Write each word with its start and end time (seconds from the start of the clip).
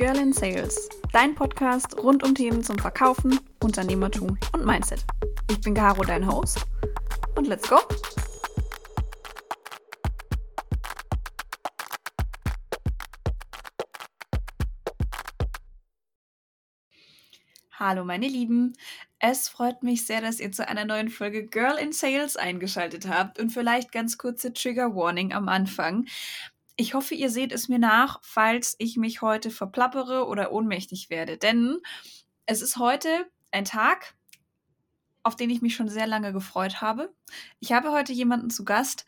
Girl 0.00 0.16
in 0.16 0.32
Sales, 0.32 0.88
dein 1.12 1.34
Podcast 1.34 1.94
rund 1.98 2.22
um 2.22 2.34
Themen 2.34 2.64
zum 2.64 2.78
Verkaufen, 2.78 3.38
Unternehmertum 3.62 4.38
und 4.54 4.64
Mindset. 4.64 5.04
Ich 5.50 5.60
bin 5.60 5.74
Caro, 5.74 6.02
dein 6.02 6.26
Host. 6.26 6.64
Und 7.34 7.48
let's 7.48 7.68
go! 7.68 7.76
Hallo 17.72 18.02
meine 18.06 18.28
Lieben, 18.28 18.72
es 19.18 19.50
freut 19.50 19.82
mich 19.82 20.06
sehr, 20.06 20.22
dass 20.22 20.40
ihr 20.40 20.50
zu 20.50 20.66
einer 20.66 20.86
neuen 20.86 21.10
Folge 21.10 21.46
Girl 21.46 21.76
in 21.76 21.92
Sales 21.92 22.36
eingeschaltet 22.36 23.06
habt 23.06 23.38
und 23.38 23.50
vielleicht 23.50 23.92
ganz 23.92 24.16
kurze 24.16 24.54
Trigger 24.54 24.96
Warning 24.96 25.34
am 25.34 25.46
Anfang. 25.50 26.06
Ich 26.80 26.94
hoffe, 26.94 27.14
ihr 27.14 27.28
seht 27.28 27.52
es 27.52 27.68
mir 27.68 27.78
nach, 27.78 28.20
falls 28.22 28.74
ich 28.78 28.96
mich 28.96 29.20
heute 29.20 29.50
verplappere 29.50 30.26
oder 30.26 30.50
ohnmächtig 30.50 31.10
werde. 31.10 31.36
Denn 31.36 31.76
es 32.46 32.62
ist 32.62 32.78
heute 32.78 33.30
ein 33.50 33.66
Tag, 33.66 34.14
auf 35.22 35.36
den 35.36 35.50
ich 35.50 35.60
mich 35.60 35.76
schon 35.76 35.90
sehr 35.90 36.06
lange 36.06 36.32
gefreut 36.32 36.80
habe. 36.80 37.12
Ich 37.58 37.72
habe 37.72 37.92
heute 37.92 38.14
jemanden 38.14 38.48
zu 38.48 38.64
Gast, 38.64 39.04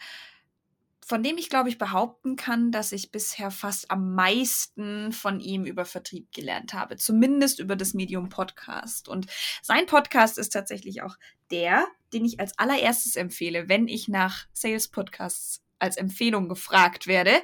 von 1.03 1.23
dem 1.23 1.39
ich, 1.39 1.49
glaube 1.49 1.71
ich, 1.71 1.79
behaupten 1.79 2.37
kann, 2.37 2.73
dass 2.73 2.93
ich 2.93 3.11
bisher 3.11 3.51
fast 3.51 3.91
am 3.91 4.15
meisten 4.15 5.11
von 5.11 5.41
ihm 5.41 5.65
über 5.65 5.87
Vertrieb 5.87 6.31
gelernt 6.31 6.75
habe. 6.75 6.99
Zumindest 6.99 7.59
über 7.59 7.75
das 7.75 7.95
Medium 7.95 8.29
Podcast. 8.29 9.09
Und 9.09 9.29
sein 9.63 9.87
Podcast 9.87 10.37
ist 10.37 10.51
tatsächlich 10.51 11.01
auch 11.01 11.17
der, 11.51 11.87
den 12.13 12.27
ich 12.27 12.39
als 12.39 12.59
allererstes 12.59 13.17
empfehle, 13.17 13.71
wenn 13.71 13.89
ich 13.89 14.09
nach 14.09 14.45
Sales 14.53 14.89
Podcasts 14.89 15.62
als 15.83 15.97
Empfehlung 15.97 16.49
gefragt 16.49 17.07
werde. 17.07 17.43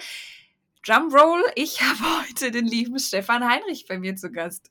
Drumroll, 0.86 1.42
ich 1.54 1.80
habe 1.82 2.22
heute 2.22 2.50
den 2.50 2.66
lieben 2.66 2.98
Stefan 2.98 3.46
Heinrich 3.48 3.86
bei 3.86 3.98
mir 3.98 4.16
zu 4.16 4.30
Gast. 4.30 4.70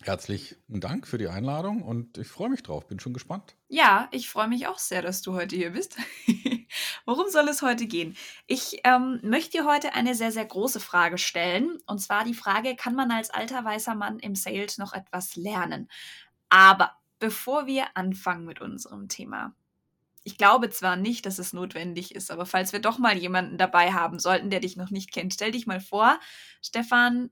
Herzlichen 0.00 0.56
Dank 0.68 1.06
für 1.06 1.18
die 1.18 1.28
Einladung 1.28 1.82
und 1.82 2.18
ich 2.18 2.26
freue 2.26 2.48
mich 2.48 2.62
drauf, 2.62 2.88
bin 2.88 2.98
schon 2.98 3.12
gespannt. 3.12 3.54
Ja, 3.68 4.08
ich 4.10 4.28
freue 4.28 4.48
mich 4.48 4.66
auch 4.66 4.78
sehr, 4.78 5.00
dass 5.00 5.22
du 5.22 5.34
heute 5.34 5.54
hier 5.54 5.70
bist. 5.70 5.96
Worum 7.04 7.28
soll 7.28 7.48
es 7.48 7.62
heute 7.62 7.86
gehen? 7.86 8.16
Ich 8.46 8.80
ähm, 8.84 9.20
möchte 9.22 9.58
dir 9.58 9.66
heute 9.66 9.94
eine 9.94 10.14
sehr, 10.14 10.32
sehr 10.32 10.46
große 10.46 10.80
Frage 10.80 11.18
stellen. 11.18 11.78
Und 11.86 12.00
zwar 12.00 12.24
die 12.24 12.34
Frage, 12.34 12.74
kann 12.74 12.94
man 12.96 13.12
als 13.12 13.30
alter 13.30 13.64
weißer 13.64 13.94
Mann 13.94 14.18
im 14.18 14.34
Sales 14.34 14.78
noch 14.78 14.92
etwas 14.92 15.36
lernen? 15.36 15.88
Aber 16.48 16.92
bevor 17.18 17.66
wir 17.66 17.86
anfangen 17.94 18.44
mit 18.44 18.60
unserem 18.60 19.08
Thema, 19.08 19.54
ich 20.24 20.38
glaube 20.38 20.70
zwar 20.70 20.96
nicht, 20.96 21.26
dass 21.26 21.38
es 21.38 21.52
notwendig 21.52 22.14
ist, 22.14 22.30
aber 22.30 22.46
falls 22.46 22.72
wir 22.72 22.80
doch 22.80 22.98
mal 22.98 23.16
jemanden 23.16 23.58
dabei 23.58 23.92
haben 23.92 24.18
sollten, 24.18 24.50
der 24.50 24.60
dich 24.60 24.76
noch 24.76 24.90
nicht 24.90 25.12
kennt, 25.12 25.34
stell 25.34 25.52
dich 25.52 25.66
mal 25.66 25.80
vor. 25.80 26.18
Stefan, 26.60 27.30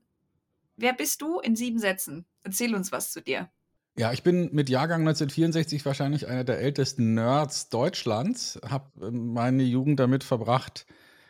wer 0.75 0.93
bist 0.93 1.21
du 1.21 1.39
in 1.39 1.55
sieben 1.55 1.79
Sätzen? 1.79 2.25
Erzähl 2.43 2.75
uns 2.75 2.91
was 2.91 3.11
zu 3.11 3.21
dir. 3.21 3.49
Ja, 3.97 4.13
ich 4.13 4.23
bin 4.23 4.49
mit 4.53 4.69
Jahrgang 4.69 5.01
1964 5.01 5.85
wahrscheinlich 5.85 6.27
einer 6.27 6.45
der 6.45 6.59
ältesten 6.59 7.13
Nerds 7.13 7.69
Deutschlands. 7.69 8.59
Habe 8.67 8.89
ähm, 9.07 9.33
meine 9.33 9.63
Jugend 9.63 9.99
damit 9.99 10.23
verbracht, 10.23 10.85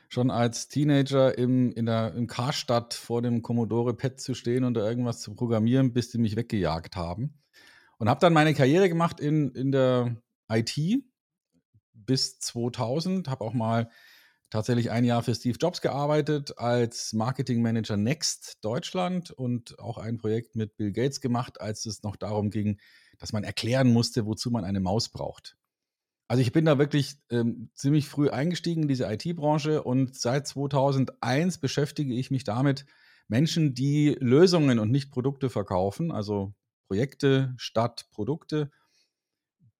schon 0.09 0.29
als 0.29 0.67
Teenager 0.67 1.37
im, 1.37 1.71
in 1.71 1.87
der, 1.87 2.13
im 2.13 2.27
Karstadt 2.27 2.93
vor 2.93 3.21
dem 3.21 3.41
Commodore 3.41 3.95
PET 3.95 4.19
zu 4.19 4.35
stehen 4.35 4.63
und 4.63 4.75
da 4.75 4.87
irgendwas 4.87 5.21
zu 5.21 5.33
programmieren, 5.33 5.93
bis 5.93 6.09
die 6.09 6.19
mich 6.19 6.35
weggejagt 6.35 6.95
haben. 6.95 7.39
Und 7.97 8.09
habe 8.09 8.19
dann 8.19 8.33
meine 8.33 8.53
Karriere 8.53 8.89
gemacht 8.89 9.19
in, 9.19 9.51
in 9.51 9.71
der 9.71 10.17
IT, 10.49 10.77
bis 12.05 12.39
2000, 12.39 13.27
habe 13.27 13.43
auch 13.43 13.53
mal 13.53 13.89
tatsächlich 14.49 14.91
ein 14.91 15.05
Jahr 15.05 15.23
für 15.23 15.33
Steve 15.33 15.57
Jobs 15.59 15.81
gearbeitet 15.81 16.57
als 16.57 17.13
Marketing 17.13 17.61
Manager 17.61 17.97
Next 17.97 18.57
Deutschland 18.61 19.31
und 19.31 19.79
auch 19.79 19.97
ein 19.97 20.17
Projekt 20.17 20.55
mit 20.55 20.75
Bill 20.75 20.91
Gates 20.91 21.21
gemacht, 21.21 21.61
als 21.61 21.85
es 21.85 22.03
noch 22.03 22.17
darum 22.17 22.49
ging, 22.49 22.79
dass 23.17 23.33
man 23.33 23.43
erklären 23.43 23.91
musste, 23.91 24.25
wozu 24.25 24.51
man 24.51 24.65
eine 24.65 24.81
Maus 24.81 25.09
braucht. 25.09 25.55
Also 26.27 26.41
ich 26.41 26.51
bin 26.51 26.65
da 26.65 26.77
wirklich 26.77 27.17
ähm, 27.29 27.71
ziemlich 27.75 28.07
früh 28.07 28.29
eingestiegen 28.29 28.83
in 28.83 28.87
diese 28.87 29.11
IT-Branche 29.11 29.83
und 29.83 30.17
seit 30.17 30.47
2001 30.47 31.57
beschäftige 31.57 32.13
ich 32.13 32.31
mich 32.31 32.43
damit, 32.43 32.85
Menschen, 33.27 33.73
die 33.73 34.17
Lösungen 34.19 34.79
und 34.79 34.91
nicht 34.91 35.11
Produkte 35.11 35.49
verkaufen, 35.49 36.11
also 36.11 36.53
Projekte 36.87 37.53
statt 37.57 38.07
Produkte, 38.11 38.71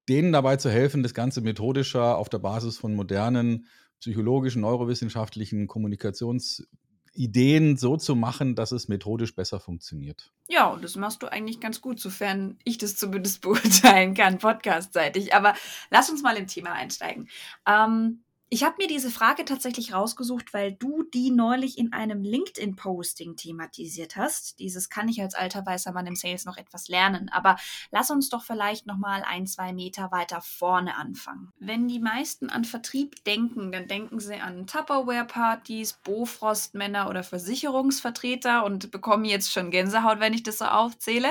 denen 0.10 0.32
dabei 0.32 0.58
zu 0.58 0.70
helfen, 0.70 1.04
das 1.04 1.14
Ganze 1.14 1.42
methodischer 1.42 2.18
auf 2.18 2.30
der 2.30 2.40
Basis 2.40 2.78
von 2.78 2.96
modernen 2.96 3.68
psychologischen, 4.00 4.62
neurowissenschaftlichen 4.62 5.68
Kommunikationsideen 5.68 7.78
so 7.78 7.98
zu 7.98 8.16
machen, 8.16 8.56
dass 8.56 8.72
es 8.72 8.88
methodisch 8.88 9.36
besser 9.36 9.60
funktioniert. 9.60 10.32
Ja, 10.50 10.68
und 10.68 10.84
das 10.84 10.96
machst 10.96 11.22
du 11.22 11.32
eigentlich 11.32 11.60
ganz 11.60 11.82
gut, 11.82 12.00
sofern 12.00 12.58
ich 12.64 12.80
das 12.80 12.98
zumindest 12.98 13.42
beurteilen 13.42 14.16
kann, 14.16 14.40
podcastseitig. 14.40 15.34
Aber 15.34 15.54
lass 15.92 16.10
uns 16.10 16.24
mal 16.24 16.36
im 16.36 16.48
Thema 16.48 16.74
einsteigen. 16.74 17.30
Ähm, 17.68 18.24
ich 18.54 18.66
habe 18.66 18.76
mir 18.80 18.88
diese 18.90 19.10
Frage 19.10 19.46
tatsächlich 19.46 19.94
rausgesucht, 19.94 20.54
weil 20.54 20.74
du 20.74 21.04
die 21.04 21.32
neulich 21.32 21.78
in 21.78 21.94
einem 21.94 22.22
LinkedIn-Posting 22.22 23.38
thematisiert 23.38 24.18
hast. 24.18 24.60
Dieses 24.60 24.90
kann 24.90 25.08
ich 25.08 25.22
als 25.22 25.36
alter 25.36 25.66
weißer 25.66 25.94
Mann 25.94 26.06
im 26.06 26.18
Sales 26.18 26.44
noch 26.44 26.58
etwas 26.58 26.90
lernen. 26.90 27.30
Aber 27.30 27.56
lass 27.92 28.12
uns 28.12 28.28
doch 28.28 28.44
vielleicht 28.44 28.88
noch 28.88 28.98
mal 28.98 29.24
ein, 29.26 29.48
zwei 29.48 29.72
Meter 29.72 30.12
weiter 30.12 30.42
vorne 30.42 30.98
anfangen. 30.98 31.54
Wenn 31.60 31.88
die 31.88 32.02
meisten 32.02 32.50
an 32.50 32.66
Vertrieb 32.66 33.24
denken, 33.24 33.72
dann 33.72 33.88
denken 33.88 34.20
sie 34.20 34.36
an 34.36 34.68
Tupperware-Partys, 34.68 36.02
Bofrost-Männer 36.04 37.10
oder 37.10 37.24
Versicherungsvertreter 37.24 38.66
und 38.66 38.92
bekommen 38.92 39.24
jetzt 39.24 39.54
schon 39.54 39.72
Gänsehaut, 39.72 40.20
wenn 40.20 40.34
ich 40.34 40.44
das 40.44 40.58
so 40.58 40.66
aufzähle. 40.66 41.30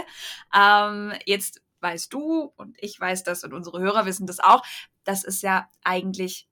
Ähm, 0.55 1.13
jetzt 1.27 1.61
weißt 1.81 2.15
du 2.15 2.51
und 2.57 2.79
ich 2.81 2.99
weiß 2.99 3.25
das 3.25 3.45
und 3.45 3.53
unsere 3.53 3.79
Hörer 3.79 4.07
wissen 4.07 4.27
das 4.27 4.41
auch. 4.41 4.63
Das 5.05 5.23
ist 5.23 5.43
ja 5.43 5.69
eigentlich 5.85 6.50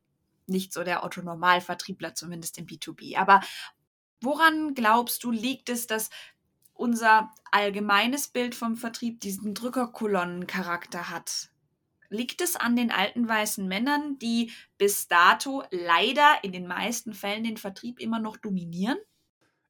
nicht 0.49 0.73
so 0.73 0.85
der 0.85 1.05
Otto-Normalvertriebler, 1.05 2.15
zumindest 2.15 2.59
im 2.59 2.67
B2B. 2.67 3.17
Aber 3.17 3.41
woran 4.21 4.75
glaubst 4.75 5.25
du, 5.25 5.31
liegt 5.31 5.69
es, 5.69 5.87
dass 5.87 6.11
unser 6.75 7.31
allgemeines 7.51 8.29
Bild 8.29 8.55
vom 8.55 8.77
Vertrieb 8.77 9.21
diesen 9.21 9.55
Drückerkolonnencharakter 9.55 11.11
hat? 11.11 11.51
Liegt 12.11 12.41
es 12.41 12.57
an 12.57 12.75
den 12.75 12.91
alten 12.91 13.29
weißen 13.29 13.69
Männern, 13.69 14.19
die 14.19 14.53
bis 14.79 15.09
dato 15.09 15.63
leider 15.71 16.39
in 16.43 16.53
den 16.53 16.67
meisten 16.67 17.13
Fällen 17.13 17.45
den 17.45 17.59
Vertrieb 17.59 18.01
immer 18.01 18.19
noch 18.19 18.39
dominieren? 18.39 18.97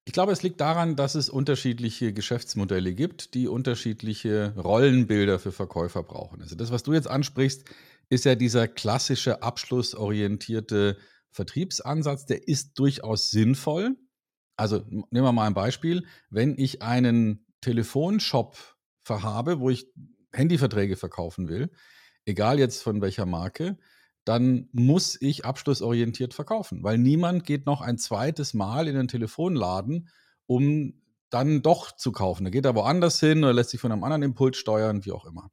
Ich 0.04 0.12
glaube, 0.12 0.32
es 0.32 0.42
liegt 0.42 0.60
daran, 0.60 0.96
dass 0.96 1.14
es 1.14 1.28
unterschiedliche 1.28 2.14
Geschäftsmodelle 2.14 2.94
gibt, 2.94 3.34
die 3.34 3.46
unterschiedliche 3.46 4.54
Rollenbilder 4.56 5.38
für 5.38 5.52
Verkäufer 5.52 6.02
brauchen. 6.02 6.40
Also 6.40 6.56
das, 6.56 6.70
was 6.70 6.82
du 6.82 6.94
jetzt 6.94 7.08
ansprichst, 7.08 7.64
ist 8.10 8.24
ja 8.24 8.34
dieser 8.34 8.68
klassische 8.68 9.42
abschlussorientierte 9.42 10.96
Vertriebsansatz, 11.30 12.26
der 12.26 12.48
ist 12.48 12.78
durchaus 12.78 13.30
sinnvoll. 13.30 13.96
Also 14.56 14.78
nehmen 14.88 15.24
wir 15.24 15.32
mal 15.32 15.46
ein 15.46 15.54
Beispiel. 15.54 16.06
Wenn 16.30 16.56
ich 16.58 16.82
einen 16.82 17.46
Telefonshop 17.60 18.56
verhabe, 19.04 19.60
wo 19.60 19.70
ich 19.70 19.86
Handyverträge 20.32 20.96
verkaufen 20.96 21.48
will, 21.48 21.70
egal 22.24 22.58
jetzt 22.58 22.82
von 22.82 23.00
welcher 23.00 23.26
Marke, 23.26 23.78
dann 24.24 24.68
muss 24.72 25.20
ich 25.20 25.44
abschlussorientiert 25.44 26.34
verkaufen, 26.34 26.82
weil 26.82 26.98
niemand 26.98 27.44
geht 27.44 27.64
noch 27.64 27.80
ein 27.80 27.96
zweites 27.96 28.52
Mal 28.52 28.86
in 28.86 28.94
den 28.94 29.08
Telefonladen, 29.08 30.10
um 30.46 31.00
dann 31.30 31.62
doch 31.62 31.92
zu 31.96 32.12
kaufen. 32.12 32.44
Da 32.44 32.50
geht 32.50 32.66
er 32.66 32.74
woanders 32.74 33.20
hin 33.20 33.44
oder 33.44 33.54
lässt 33.54 33.70
sich 33.70 33.80
von 33.80 33.92
einem 33.92 34.04
anderen 34.04 34.22
Impuls 34.22 34.58
steuern, 34.58 35.04
wie 35.04 35.12
auch 35.12 35.24
immer. 35.24 35.50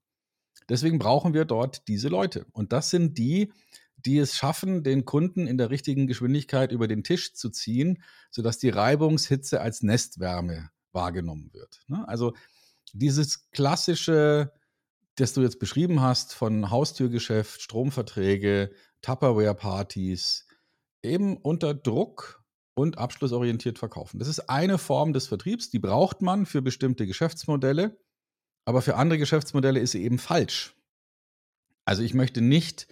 Deswegen 0.70 1.00
brauchen 1.00 1.34
wir 1.34 1.46
dort 1.46 1.88
diese 1.88 2.08
Leute. 2.08 2.46
Und 2.52 2.74
das 2.74 2.90
sind 2.90 3.18
die, 3.18 3.52
die 3.98 4.18
es 4.18 4.36
schaffen, 4.36 4.84
den 4.84 5.06
Kunden 5.06 5.48
in 5.48 5.58
der 5.58 5.70
richtigen 5.70 6.08
Geschwindigkeit 6.08 6.72
über 6.72 6.88
den 6.88 7.04
Tisch 7.04 7.34
zu 7.34 7.50
ziehen, 7.50 8.04
sodass 8.30 8.58
die 8.58 8.70
Reibungshitze 8.70 9.62
als 9.62 9.82
Nestwärme 9.82 10.70
wahrgenommen 10.92 11.52
wird. 11.54 11.82
Ne? 11.88 12.08
Also 12.08 12.34
dieses 12.94 13.50
klassische, 13.52 14.52
das 15.16 15.34
du 15.34 15.42
jetzt 15.42 15.60
beschrieben 15.60 16.02
hast, 16.02 16.34
von 16.34 16.70
Haustürgeschäft, 16.70 17.62
Stromverträge, 17.62 18.72
Tupperware-Partys, 19.02 20.48
eben 21.04 21.38
unter 21.38 21.74
Druck 21.74 22.44
und 22.74 22.98
abschlussorientiert 22.98 23.80
verkaufen. 23.80 24.20
Das 24.20 24.28
ist 24.28 24.50
eine 24.50 24.78
Form 24.78 25.14
des 25.14 25.28
Vertriebs, 25.28 25.70
die 25.70 25.80
braucht 25.80 26.22
man 26.22 26.46
für 26.46 26.62
bestimmte 26.62 27.08
Geschäftsmodelle. 27.08 27.98
Aber 28.66 28.82
für 28.82 28.96
andere 28.96 29.20
Geschäftsmodelle 29.20 29.80
ist 29.80 29.92
sie 29.92 30.04
eben 30.04 30.18
falsch. 30.18 30.76
Also 31.86 32.02
ich 32.02 32.16
möchte 32.16 32.42
nicht, 32.42 32.88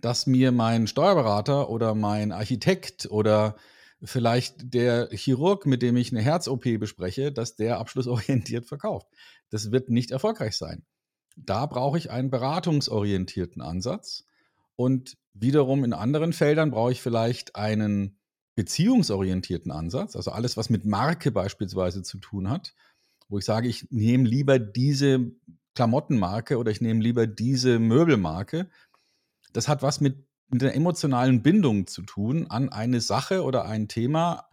dass 0.00 0.26
mir 0.26 0.50
mein 0.50 0.88
Steuerberater 0.88 1.70
oder 1.70 1.94
mein 1.94 2.32
Architekt 2.32 3.06
oder 3.06 3.56
vielleicht 4.02 4.74
der 4.74 5.08
Chirurg, 5.12 5.64
mit 5.64 5.80
dem 5.80 5.96
ich 5.96 6.10
eine 6.10 6.22
Herz-OP 6.22 6.64
bespreche, 6.80 7.30
dass 7.30 7.54
der 7.54 7.78
abschlussorientiert 7.78 8.66
verkauft. 8.66 9.06
Das 9.50 9.70
wird 9.70 9.90
nicht 9.90 10.10
erfolgreich 10.10 10.56
sein. 10.56 10.84
Da 11.36 11.66
brauche 11.66 11.98
ich 11.98 12.10
einen 12.10 12.30
beratungsorientierten 12.30 13.62
Ansatz. 13.62 14.24
Und 14.74 15.16
wiederum 15.34 15.84
in 15.84 15.92
anderen 15.92 16.32
Feldern 16.32 16.72
brauche 16.72 16.92
ich 16.92 17.00
vielleicht 17.00 17.54
einen 17.54 18.18
beziehungsorientierten 18.54 19.70
Ansatz, 19.70 20.16
also 20.16 20.30
alles, 20.30 20.56
was 20.56 20.68
mit 20.68 20.84
Marke 20.84 21.30
beispielsweise 21.30 22.02
zu 22.02 22.18
tun 22.18 22.50
hat 22.50 22.74
wo 23.32 23.38
ich 23.38 23.46
sage, 23.46 23.66
ich 23.66 23.90
nehme 23.90 24.28
lieber 24.28 24.58
diese 24.58 25.32
Klamottenmarke 25.74 26.58
oder 26.58 26.70
ich 26.70 26.82
nehme 26.82 27.00
lieber 27.00 27.26
diese 27.26 27.78
Möbelmarke. 27.78 28.68
Das 29.54 29.68
hat 29.68 29.82
was 29.82 30.02
mit, 30.02 30.26
mit 30.48 30.60
der 30.60 30.74
emotionalen 30.74 31.42
Bindung 31.42 31.86
zu 31.86 32.02
tun 32.02 32.46
an 32.50 32.68
eine 32.68 33.00
Sache 33.00 33.42
oder 33.42 33.64
ein 33.64 33.88
Thema. 33.88 34.48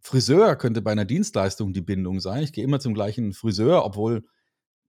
Friseur 0.00 0.56
könnte 0.56 0.80
bei 0.80 0.92
einer 0.92 1.04
Dienstleistung 1.04 1.74
die 1.74 1.82
Bindung 1.82 2.20
sein. 2.20 2.42
Ich 2.42 2.54
gehe 2.54 2.64
immer 2.64 2.80
zum 2.80 2.94
gleichen 2.94 3.34
Friseur, 3.34 3.84
obwohl, 3.84 4.24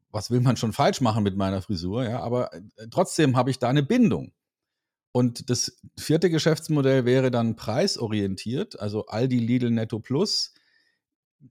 was 0.09 0.31
will 0.31 0.39
man 0.39 0.55
schon 0.55 0.71
falsch 0.71 1.01
machen 1.01 1.23
mit 1.23 1.35
meiner 1.35 1.61
Frisur, 1.61 2.05
ja, 2.05 2.21
aber 2.21 2.53
äh, 2.53 2.61
trotzdem 2.89 3.35
habe 3.35 3.51
ich 3.51 3.59
da 3.59 3.67
eine 3.67 3.83
Bindung. 3.83 4.31
Und 5.11 5.49
das 5.49 5.81
vierte 5.99 6.29
Geschäftsmodell 6.29 7.03
wäre 7.03 7.29
dann 7.29 7.57
preisorientiert, 7.57 8.79
also 8.79 9.05
Aldi, 9.07 9.39
Lidl, 9.39 9.69
Netto 9.69 9.99
Plus. 9.99 10.53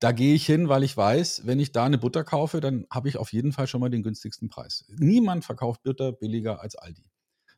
Da 0.01 0.13
gehe 0.13 0.35
ich 0.35 0.47
hin, 0.47 0.69
weil 0.69 0.85
ich 0.85 0.97
weiß, 0.97 1.47
wenn 1.47 1.61
ich 1.61 1.73
da 1.73 1.85
eine 1.85 1.99
Butter 1.99 2.25
kaufe, 2.25 2.61
dann 2.61 2.87
habe 2.91 3.09
ich 3.09 3.19
auf 3.19 3.33
jeden 3.33 3.53
Fall 3.53 3.67
schon 3.67 3.81
mal 3.81 3.91
den 3.91 4.03
günstigsten 4.03 4.49
Preis. 4.49 4.85
Niemand 4.89 5.45
verkauft 5.45 5.83
Butter 5.83 6.13
billiger 6.13 6.63
als 6.63 6.77
Aldi. 6.77 7.05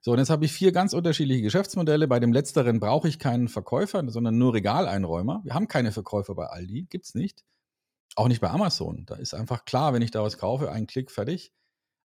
So, 0.00 0.12
und 0.12 0.18
jetzt 0.18 0.30
habe 0.30 0.44
ich 0.44 0.52
vier 0.52 0.72
ganz 0.72 0.92
unterschiedliche 0.92 1.42
Geschäftsmodelle. 1.42 2.08
Bei 2.08 2.20
dem 2.20 2.32
letzteren 2.32 2.80
brauche 2.80 3.08
ich 3.08 3.18
keinen 3.18 3.48
Verkäufer, 3.48 4.02
sondern 4.10 4.36
nur 4.36 4.52
Regaleinräumer. 4.52 5.40
Wir 5.44 5.54
haben 5.54 5.68
keine 5.68 5.92
Verkäufer 5.92 6.34
bei 6.34 6.46
Aldi, 6.46 6.86
gibt 6.90 7.06
es 7.06 7.14
nicht. 7.14 7.44
Auch 8.16 8.28
nicht 8.28 8.40
bei 8.40 8.50
Amazon. 8.50 9.06
Da 9.06 9.14
ist 9.14 9.32
einfach 9.32 9.64
klar, 9.64 9.94
wenn 9.94 10.02
ich 10.02 10.10
da 10.10 10.22
was 10.22 10.36
kaufe, 10.36 10.70
ein 10.70 10.86
Klick 10.86 11.10
fertig. 11.10 11.52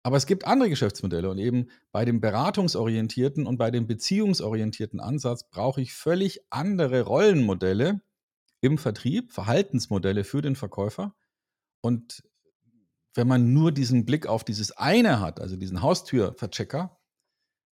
Aber 0.05 0.17
es 0.17 0.27
gibt 0.27 0.47
andere 0.47 0.71
Geschäftsmodelle 0.71 1.29
und 1.29 1.39
eben 1.39 1.71
bei 1.91 2.05
dem 2.05 2.21
beratungsorientierten 2.21 3.47
und 3.47 3.59
bei 3.59 3.71
dem 3.71 3.87
beziehungsorientierten 3.87 5.01
Ansatz 5.01 5.49
brauche 5.51 5.81
ich 5.81 5.93
völlig 5.93 6.41
andere 6.51 7.03
Rollenmodelle 7.03 8.01
im 8.61 8.79
Vertrieb, 8.79 9.33
Verhaltensmodelle 9.33 10.25
für 10.25 10.43
den 10.43 10.57
Verkäufer. 10.57 11.15
Und 11.81 12.23
wenn 13.15 13.29
man 13.29 13.53
nur 13.53 13.73
diesen 13.73 14.05
Blick 14.05 14.27
auf 14.27 14.45
dieses 14.45 14.73
eine 14.73 15.21
hat, 15.21 15.41
also 15.41 15.57
diesen 15.57 15.83
Haustürverchecker, 15.83 16.99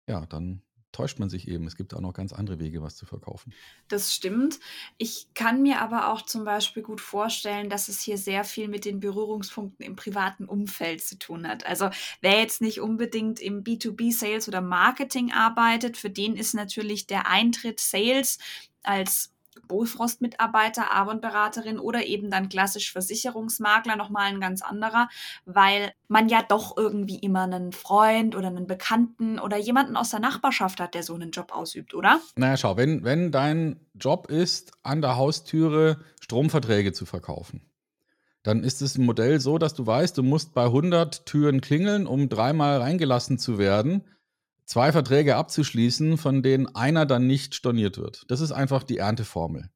ja, 0.08 0.26
dann 0.26 0.62
täuscht 0.96 1.20
man 1.20 1.30
sich 1.30 1.50
eben. 1.50 1.68
Es 1.68 1.76
gibt 1.76 1.94
auch 1.94 2.00
noch 2.00 2.14
ganz 2.14 2.32
andere 2.32 2.58
Wege, 2.60 2.82
was 2.82 2.96
zu 2.96 3.06
verkaufen. 3.06 3.54
Das 3.90 4.14
stimmt. 4.14 4.60
Ich 4.98 5.28
kann 5.34 5.62
mir 5.62 5.82
aber 5.82 6.12
auch 6.12 6.22
zum 6.22 6.46
Beispiel 6.46 6.84
gut 6.84 7.02
vorstellen, 7.02 7.70
dass 7.70 7.90
es 7.90 8.00
hier 8.00 8.18
sehr 8.18 8.46
viel 8.46 8.70
mit 8.70 8.86
den 8.86 9.02
Berührungspunkten 9.02 9.86
im 9.86 9.98
privaten 9.98 10.46
Umfeld 10.46 11.04
zu 11.04 11.20
tun 11.20 11.48
hat. 11.48 11.66
Also 11.66 11.90
wer 12.22 12.40
jetzt 12.40 12.62
nicht 12.62 12.80
unbedingt 12.80 13.42
im 13.42 13.64
B2B-Sales 13.64 14.48
oder 14.48 14.62
Marketing 14.62 15.34
arbeitet, 15.34 15.98
für 15.98 16.10
den 16.10 16.38
ist 16.38 16.54
natürlich 16.54 17.08
der 17.08 17.28
Eintritt 17.28 17.82
Sales 17.82 18.38
als 18.82 19.35
Bofrost-Mitarbeiter, 19.68 20.96
Avon-Beraterin 20.96 21.80
oder 21.80 22.06
eben 22.06 22.30
dann 22.30 22.50
klassisch 22.50 22.92
Versicherungsmakler 22.92 23.96
nochmal 23.96 24.28
ein 24.28 24.40
ganz 24.40 24.62
anderer, 24.62 25.10
weil 25.46 25.92
man 26.08 26.30
ja 26.30 26.42
doch 26.48 26.78
irgendwie 26.78 27.20
immer 27.20 27.44
einen 27.44 27.72
Freund 27.72 28.36
oder 28.36 28.48
einen 28.48 28.68
Bekannten 28.68 29.40
oder 29.40 29.58
jemanden 29.58 29.96
aus 29.96 30.12
der 30.12 30.20
Nachbarschaft 30.20 30.80
hat, 30.80 30.94
der 30.94 31.04
so 31.04 31.14
einen 31.14 31.32
Job 31.32 31.52
ausübt, 31.54 31.94
oder? 31.94 32.20
Naja, 32.36 32.58
schau, 32.58 32.78
wenn, 32.78 33.04
wenn 33.04 33.32
dein 33.32 33.80
Job 33.96 34.30
ist, 34.30 34.72
an 34.84 35.02
der 35.02 35.16
Haustüre 35.16 36.00
Stromverträge 36.22 36.94
zu 36.94 37.06
verkaufen, 37.06 37.62
dann 38.44 38.64
ist 38.64 38.82
es 38.82 38.98
ein 38.98 39.06
Modell 39.06 39.40
so, 39.40 39.58
dass 39.58 39.74
du 39.74 39.88
weißt, 39.88 40.18
du 40.18 40.24
musst 40.24 40.54
bei 40.54 40.66
100 40.66 41.26
Türen 41.26 41.62
klingeln, 41.62 42.06
um 42.06 42.30
dreimal 42.30 42.80
reingelassen 42.80 43.40
zu 43.40 43.58
werden 43.58 44.04
zwei 44.66 44.92
Verträge 44.92 45.36
abzuschließen, 45.36 46.18
von 46.18 46.44
denen 46.44 46.74
einer 46.76 47.06
dann 47.06 47.28
nicht 47.28 47.56
storniert 47.56 47.98
wird. 47.98 48.24
Das 48.28 48.42
ist 48.42 48.52
einfach 48.52 48.84
die 48.84 48.98
Ernteformel. 48.98 49.70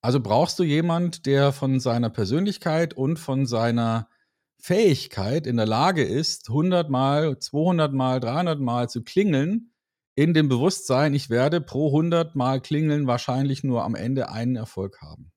Also 0.00 0.20
brauchst 0.20 0.58
du 0.58 0.62
jemand, 0.62 1.26
der 1.26 1.52
von 1.52 1.80
seiner 1.80 2.10
Persönlichkeit 2.10 2.94
und 2.94 3.18
von 3.18 3.46
seiner 3.46 4.08
Fähigkeit 4.60 5.46
in 5.46 5.56
der 5.56 5.66
Lage 5.66 6.04
ist, 6.04 6.48
100 6.48 6.88
mal, 6.90 7.38
200 7.38 7.92
mal, 7.92 8.20
300 8.20 8.60
mal 8.60 8.88
zu 8.88 9.02
klingeln, 9.02 9.72
in 10.14 10.34
dem 10.34 10.48
Bewusstsein, 10.48 11.14
ich 11.14 11.30
werde 11.30 11.60
pro 11.60 11.88
100 11.88 12.34
mal 12.34 12.60
klingeln 12.60 13.06
wahrscheinlich 13.06 13.62
nur 13.62 13.84
am 13.84 13.94
Ende 13.94 14.30
einen 14.30 14.56
Erfolg 14.56 15.00
haben. 15.00 15.30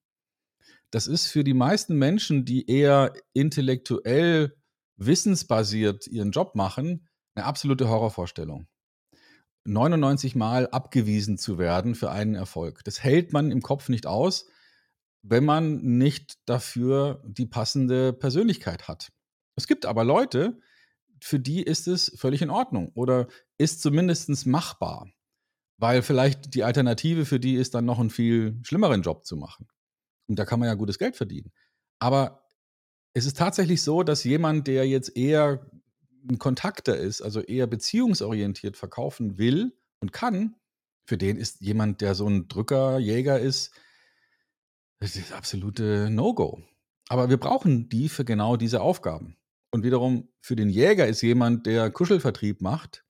Das 0.90 1.08
ist 1.08 1.28
für 1.28 1.44
die 1.44 1.54
meisten 1.54 1.96
Menschen, 1.98 2.46
die 2.46 2.70
eher 2.70 3.14
intellektuell 3.34 4.56
wissensbasiert 4.98 6.08
ihren 6.08 6.32
Job 6.32 6.56
machen, 6.56 7.08
eine 7.36 7.46
absolute 7.46 7.90
Horrorvorstellung. 7.90 8.68
99 9.66 10.36
Mal 10.36 10.68
abgewiesen 10.68 11.38
zu 11.38 11.58
werden 11.58 11.96
für 11.96 12.12
einen 12.12 12.36
Erfolg. 12.36 12.84
Das 12.84 13.04
hält 13.04 13.32
man 13.32 13.52
im 13.52 13.62
Kopf 13.62 13.90
nicht 13.90 14.08
aus, 14.08 14.48
wenn 15.22 15.46
man 15.46 15.78
nicht 15.98 16.40
dafür 16.46 17.24
die 17.26 17.46
passende 17.46 18.12
Persönlichkeit 18.12 18.88
hat. 18.88 19.12
Es 19.56 19.68
gibt 19.68 19.86
aber 19.86 20.04
Leute, 20.04 20.60
für 21.22 21.40
die 21.40 21.62
ist 21.62 21.88
es 21.88 22.12
völlig 22.16 22.42
in 22.42 22.50
Ordnung 22.50 22.92
oder 22.96 23.28
ist 23.60 23.82
zumindest 23.82 24.48
machbar, 24.48 25.08
weil 25.78 26.02
vielleicht 26.02 26.56
die 26.56 26.64
Alternative 26.64 27.26
für 27.26 27.40
die 27.40 27.56
ist 27.56 27.76
dann 27.76 27.86
noch 27.86 28.00
einen 28.00 28.10
viel 28.10 28.60
schlimmeren 28.64 29.04
Job 29.04 29.26
zu 29.26 29.36
machen. 29.38 29.68
Und 30.28 30.40
da 30.40 30.46
kann 30.46 30.60
man 30.60 30.68
ja 30.68 30.74
gutes 30.74 30.98
Geld 30.98 31.16
verdienen. 31.16 31.52
Aber 32.00 32.48
es 33.14 33.26
ist 33.26 33.38
tatsächlich 33.38 33.84
so, 33.84 34.02
dass 34.02 34.24
jemand, 34.24 34.68
der 34.68 34.88
jetzt 34.88 35.16
eher 35.16 35.70
ein 36.30 36.38
Kontakter 36.40 36.98
ist, 36.98 37.22
also 37.22 37.42
eher 37.42 37.68
beziehungsorientiert 37.68 38.78
verkaufen 38.78 39.38
will 39.38 39.78
und 40.00 40.12
kann, 40.12 40.56
für 41.06 41.18
den 41.18 41.38
ist 41.38 41.62
jemand, 41.62 42.02
der 42.02 42.16
so 42.16 42.28
ein 42.28 42.48
Drückerjäger 42.48 43.40
ist, 43.40 43.72
das 45.00 45.16
ist 45.16 45.34
absolute 45.34 46.10
No-Go. 46.10 46.64
Aber 47.10 47.30
wir 47.30 47.38
brauchen 47.38 47.90
die 47.90 48.08
für 48.08 48.24
genau 48.24 48.56
diese 48.56 48.82
Aufgaben. 48.82 49.38
Und 49.72 49.84
wiederum 49.84 50.30
für 50.42 50.56
den 50.56 50.70
Jäger 50.70 51.08
ist 51.08 51.22
jemand, 51.22 51.66
der 51.66 51.90
Kuschelvertrieb 51.92 52.62
macht, 52.62 53.04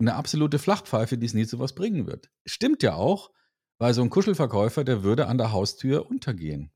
eine 0.00 0.14
absolute 0.14 0.58
Flachpfeife, 0.58 1.18
die 1.18 1.26
es 1.26 1.34
nie 1.34 1.46
zu 1.46 1.58
was 1.58 1.74
bringen 1.74 2.06
wird. 2.06 2.30
Stimmt 2.46 2.82
ja 2.82 2.94
auch, 2.94 3.30
weil 3.78 3.94
so 3.94 4.02
ein 4.02 4.10
Kuschelverkäufer, 4.10 4.84
der 4.84 5.02
würde 5.02 5.26
an 5.26 5.38
der 5.38 5.52
Haustür 5.52 6.10
untergehen. 6.10 6.72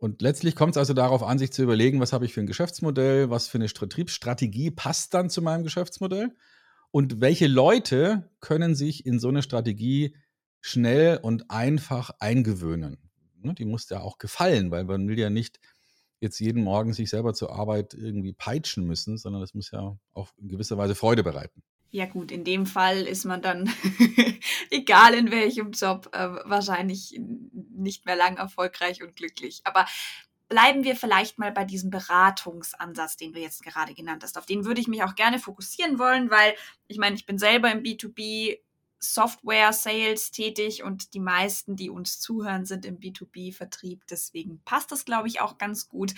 Und 0.00 0.22
letztlich 0.22 0.56
kommt 0.56 0.76
es 0.76 0.78
also 0.78 0.94
darauf 0.94 1.22
an, 1.22 1.38
sich 1.38 1.52
zu 1.52 1.62
überlegen, 1.62 2.00
was 2.00 2.14
habe 2.14 2.24
ich 2.24 2.32
für 2.32 2.40
ein 2.40 2.46
Geschäftsmodell, 2.46 3.28
was 3.28 3.48
für 3.48 3.58
eine 3.58 3.68
Vertriebsstrategie 3.68 4.70
passt 4.70 5.12
dann 5.12 5.28
zu 5.28 5.42
meinem 5.42 5.62
Geschäftsmodell 5.62 6.34
und 6.90 7.20
welche 7.20 7.46
Leute 7.46 8.30
können 8.40 8.74
sich 8.74 9.04
in 9.04 9.18
so 9.18 9.28
eine 9.28 9.42
Strategie 9.42 10.16
schnell 10.62 11.18
und 11.18 11.50
einfach 11.50 12.12
eingewöhnen. 12.18 13.10
Ne, 13.42 13.52
die 13.52 13.66
muss 13.66 13.90
ja 13.90 14.00
auch 14.00 14.16
gefallen, 14.16 14.70
weil 14.70 14.84
man 14.84 15.06
will 15.06 15.18
ja 15.18 15.28
nicht 15.28 15.60
jetzt 16.18 16.38
jeden 16.38 16.64
Morgen 16.64 16.94
sich 16.94 17.10
selber 17.10 17.34
zur 17.34 17.52
Arbeit 17.52 17.92
irgendwie 17.92 18.32
peitschen 18.32 18.86
müssen, 18.86 19.18
sondern 19.18 19.42
das 19.42 19.52
muss 19.52 19.70
ja 19.70 19.98
auch 20.14 20.32
in 20.38 20.48
gewisser 20.48 20.78
Weise 20.78 20.94
Freude 20.94 21.22
bereiten. 21.22 21.62
Ja 21.92 22.06
gut, 22.06 22.30
in 22.30 22.44
dem 22.44 22.66
Fall 22.66 23.02
ist 23.02 23.24
man 23.24 23.42
dann, 23.42 23.68
egal 24.70 25.14
in 25.14 25.30
welchem 25.30 25.72
Job, 25.72 26.08
äh, 26.12 26.28
wahrscheinlich 26.44 27.20
nicht 27.74 28.06
mehr 28.06 28.16
lang 28.16 28.36
erfolgreich 28.36 29.02
und 29.02 29.16
glücklich. 29.16 29.62
Aber 29.64 29.86
bleiben 30.48 30.84
wir 30.84 30.94
vielleicht 30.94 31.38
mal 31.38 31.50
bei 31.50 31.64
diesem 31.64 31.90
Beratungsansatz, 31.90 33.16
den 33.16 33.32
du 33.32 33.40
jetzt 33.40 33.62
gerade 33.62 33.94
genannt 33.94 34.22
hast. 34.22 34.38
Auf 34.38 34.46
den 34.46 34.64
würde 34.64 34.80
ich 34.80 34.88
mich 34.88 35.02
auch 35.02 35.14
gerne 35.14 35.38
fokussieren 35.38 35.98
wollen, 35.98 36.30
weil 36.30 36.54
ich 36.86 36.98
meine, 36.98 37.16
ich 37.16 37.26
bin 37.26 37.38
selber 37.38 37.70
im 37.72 37.82
B2B 37.82 38.58
Software 39.00 39.72
Sales 39.72 40.30
tätig 40.30 40.82
und 40.82 41.14
die 41.14 41.20
meisten, 41.20 41.74
die 41.74 41.88
uns 41.88 42.20
zuhören, 42.20 42.66
sind 42.66 42.84
im 42.84 42.98
B2B 42.98 43.54
Vertrieb. 43.54 44.02
Deswegen 44.10 44.60
passt 44.64 44.92
das, 44.92 45.04
glaube 45.04 45.26
ich, 45.26 45.40
auch 45.40 45.56
ganz 45.56 45.88
gut. 45.88 46.14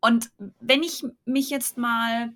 Und 0.00 0.30
wenn 0.58 0.82
ich 0.82 1.04
mich 1.24 1.50
jetzt 1.50 1.78
mal 1.78 2.32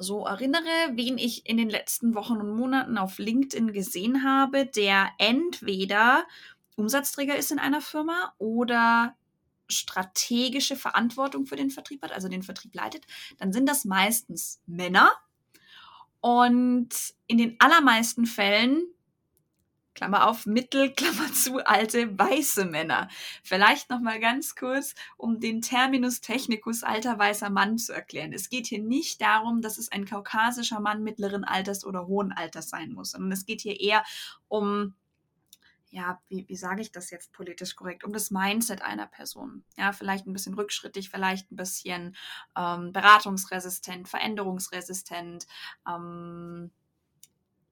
so 0.00 0.24
erinnere, 0.24 0.64
wen 0.92 1.18
ich 1.18 1.46
in 1.46 1.58
den 1.58 1.68
letzten 1.68 2.14
Wochen 2.14 2.38
und 2.38 2.56
Monaten 2.56 2.96
auf 2.96 3.18
LinkedIn 3.18 3.72
gesehen 3.72 4.24
habe, 4.24 4.66
der 4.66 5.10
entweder 5.18 6.26
Umsatzträger 6.76 7.36
ist 7.36 7.52
in 7.52 7.58
einer 7.58 7.82
Firma 7.82 8.32
oder 8.38 9.14
strategische 9.68 10.74
Verantwortung 10.74 11.46
für 11.46 11.56
den 11.56 11.70
Vertrieb 11.70 12.02
hat, 12.02 12.12
also 12.12 12.28
den 12.28 12.42
Vertrieb 12.42 12.74
leitet, 12.74 13.04
dann 13.38 13.52
sind 13.52 13.68
das 13.68 13.84
meistens 13.84 14.60
Männer. 14.66 15.12
Und 16.20 16.88
in 17.26 17.38
den 17.38 17.56
allermeisten 17.60 18.26
Fällen 18.26 18.82
Klammer 19.94 20.28
auf, 20.28 20.46
Mittel, 20.46 20.92
Klammer 20.94 21.32
zu, 21.32 21.58
alte, 21.58 22.18
weiße 22.18 22.64
Männer. 22.64 23.08
Vielleicht 23.42 23.90
nochmal 23.90 24.20
ganz 24.20 24.54
kurz, 24.54 24.94
um 25.16 25.40
den 25.40 25.62
Terminus 25.62 26.20
technicus 26.20 26.82
alter 26.82 27.18
weißer 27.18 27.50
Mann 27.50 27.78
zu 27.78 27.92
erklären. 27.92 28.32
Es 28.32 28.48
geht 28.48 28.66
hier 28.66 28.82
nicht 28.82 29.20
darum, 29.20 29.62
dass 29.62 29.78
es 29.78 29.90
ein 29.92 30.04
kaukasischer 30.04 30.80
Mann 30.80 31.02
mittleren 31.02 31.44
Alters 31.44 31.84
oder 31.84 32.06
hohen 32.06 32.32
Alters 32.32 32.70
sein 32.70 32.92
muss, 32.92 33.12
sondern 33.12 33.32
es 33.32 33.46
geht 33.46 33.60
hier 33.60 33.80
eher 33.80 34.04
um 34.48 34.94
ja, 35.90 36.20
wie, 36.28 36.48
wie 36.48 36.56
sage 36.56 36.82
ich 36.82 36.92
das 36.92 37.10
jetzt 37.10 37.32
politisch 37.32 37.74
korrekt, 37.74 38.04
um 38.04 38.12
das 38.12 38.30
Mindset 38.30 38.82
einer 38.82 39.06
Person. 39.06 39.64
Ja, 39.76 39.92
vielleicht 39.92 40.26
ein 40.26 40.32
bisschen 40.32 40.54
rückschrittig, 40.54 41.10
vielleicht 41.10 41.50
ein 41.50 41.56
bisschen 41.56 42.16
ähm, 42.56 42.92
beratungsresistent, 42.92 44.08
veränderungsresistent, 44.08 45.46
ähm, 45.88 46.70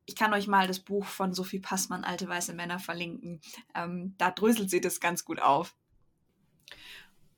ich 0.09 0.17
kann 0.17 0.33
euch 0.33 0.47
mal 0.47 0.67
das 0.67 0.81
Buch 0.81 1.05
von 1.05 1.35
Sophie 1.35 1.59
Passmann, 1.59 2.03
Alte 2.03 2.27
weiße 2.27 2.55
Männer, 2.55 2.79
verlinken. 2.79 3.43
Ähm, 3.75 4.15
da 4.17 4.31
dröselt 4.31 4.71
sie 4.71 4.81
das 4.81 5.01
ganz 5.01 5.23
gut 5.27 5.39
auf. 5.39 5.75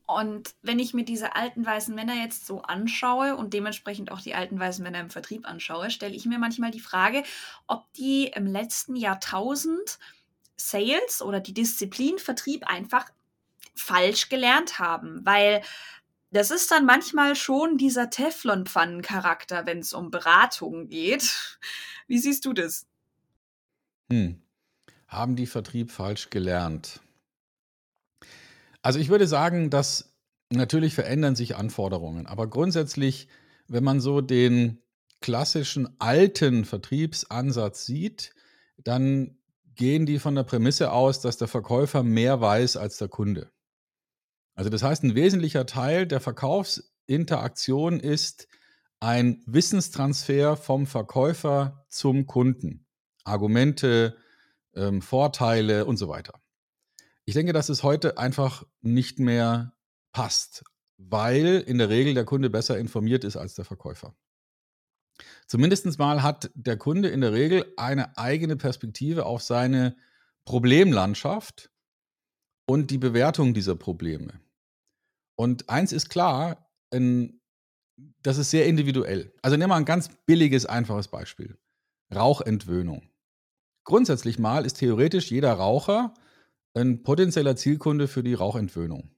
Und 0.07 0.55
wenn 0.63 0.79
ich 0.79 0.95
mir 0.95 1.05
diese 1.05 1.35
alten 1.35 1.67
weißen 1.67 1.93
Männer 1.93 2.15
jetzt 2.15 2.47
so 2.47 2.63
anschaue 2.63 3.35
und 3.35 3.55
dementsprechend 3.55 4.13
auch 4.13 4.21
die 4.21 4.37
alten 4.37 4.59
weißen 4.61 4.85
Männer 4.85 5.01
im 5.01 5.11
Vertrieb 5.11 5.49
anschaue, 5.49 5.91
stelle 5.91 6.15
ich 6.15 6.27
mir 6.27 6.39
manchmal 6.39 6.71
die 6.71 6.79
Frage, 6.79 7.25
ob 7.67 7.93
die 7.95 8.27
im 8.27 8.47
letzten 8.47 8.95
Jahrtausend 8.95 9.99
Sales 10.55 11.23
oder 11.23 11.41
die 11.41 11.55
Disziplin 11.55 12.21
Vertrieb 12.21 12.69
einfach 12.69 13.11
falsch 13.75 14.29
gelernt 14.29 14.79
haben, 14.79 15.27
weil 15.27 15.61
das 16.31 16.51
ist 16.51 16.71
dann 16.71 16.87
manchmal 16.87 17.35
schon 17.35 17.77
dieser 17.77 18.11
Teflonpfannencharakter, 18.11 19.67
wenn 19.67 19.81
es 19.81 19.93
um 19.93 20.11
Beratungen 20.11 20.89
geht. 20.89 21.59
Wie 22.07 22.19
siehst 22.19 22.45
du 22.45 22.53
das? 22.53 22.87
Hm. 24.11 24.41
Haben 25.09 25.37
die 25.37 25.47
Vertrieb 25.47 25.91
falsch 25.91 26.31
gelernt? 26.31 27.01
Also 28.83 28.99
ich 28.99 29.09
würde 29.09 29.27
sagen, 29.27 29.71
dass 29.71 30.15
natürlich 30.51 30.95
verändern 30.95 31.37
sich 31.37 31.57
Anforderungen, 31.57 32.27
aber 32.27 32.49
grundsätzlich, 32.49 33.29
wenn 33.67 33.85
man 33.85 34.01
so 34.01 34.21
den 34.21 34.83
klassischen 35.21 35.89
alten 36.01 36.65
Vertriebsansatz 36.65 37.85
sieht, 37.87 38.33
dann 38.79 39.37
gehen 39.75 40.07
die 40.07 40.19
von 40.19 40.35
der 40.35 40.45
Prämisse 40.45 40.93
aus, 40.93 41.21
dass 41.21 41.37
der 41.37 41.49
Verkäufer 41.49 42.03
mehr 42.03 42.41
weiß 42.41 42.77
als 42.77 42.99
der 42.99 43.09
Kunde. 43.09 43.51
Also 44.61 44.69
das 44.69 44.83
heißt, 44.83 45.05
ein 45.05 45.15
wesentlicher 45.15 45.65
Teil 45.65 46.07
der 46.07 46.21
Verkaufsinteraktion 46.21 47.99
ist 47.99 48.47
ein 49.01 49.43
Wissenstransfer 49.47 50.55
vom 50.55 50.87
Verkäufer 50.87 51.87
zum 51.89 52.27
Kunden. 52.27 52.85
Argumente, 53.25 54.19
ähm, 54.75 55.01
Vorteile 55.01 55.87
und 55.87 55.97
so 55.97 56.11
weiter. 56.11 56.43
Ich 57.25 57.33
denke, 57.33 57.55
dass 57.55 57.71
es 57.71 57.83
heute 57.83 58.19
einfach 58.19 58.67
nicht 58.83 59.19
mehr 59.19 59.73
passt, 60.13 60.63
weil 60.99 61.65
in 61.67 61.79
der 61.79 61.89
Regel 61.89 62.13
der 62.13 62.27
Kunde 62.27 62.51
besser 62.51 62.77
informiert 62.79 63.25
ist 63.25 63.39
als 63.39 63.55
der 63.55 63.65
Verkäufer. 63.65 64.15
Zumindest 65.47 65.99
mal 65.99 66.23
hat 66.23 66.51
der 66.53 66.77
Kunde 66.77 67.09
in 67.09 67.23
der 67.23 67.33
Regel 67.33 67.65
eine 67.79 68.19
eigene 68.19 68.59
Perspektive 68.59 69.25
auf 69.25 69.41
seine 69.41 69.97
Problemlandschaft 70.45 71.71
und 72.67 72.91
die 72.91 72.99
Bewertung 72.99 73.55
dieser 73.55 73.75
Probleme. 73.75 74.39
Und 75.41 75.71
eins 75.71 75.93
ist 75.93 76.11
klar, 76.11 76.71
das 76.91 78.37
ist 78.37 78.51
sehr 78.51 78.67
individuell. 78.67 79.33
Also 79.41 79.57
nehmen 79.57 79.71
wir 79.71 79.77
ein 79.77 79.87
ganz 79.87 80.11
billiges, 80.27 80.67
einfaches 80.67 81.09
Beispiel. 81.09 81.57
Rauchentwöhnung. 82.15 83.09
Grundsätzlich 83.85 84.39
mal 84.39 84.67
ist 84.67 84.75
theoretisch 84.75 85.31
jeder 85.31 85.55
Raucher 85.55 86.13
ein 86.75 87.03
potenzieller 87.03 87.57
Zielkunde 87.57 88.07
für 88.07 88.23
die 88.23 88.35
Rauchentwöhnung. 88.35 89.13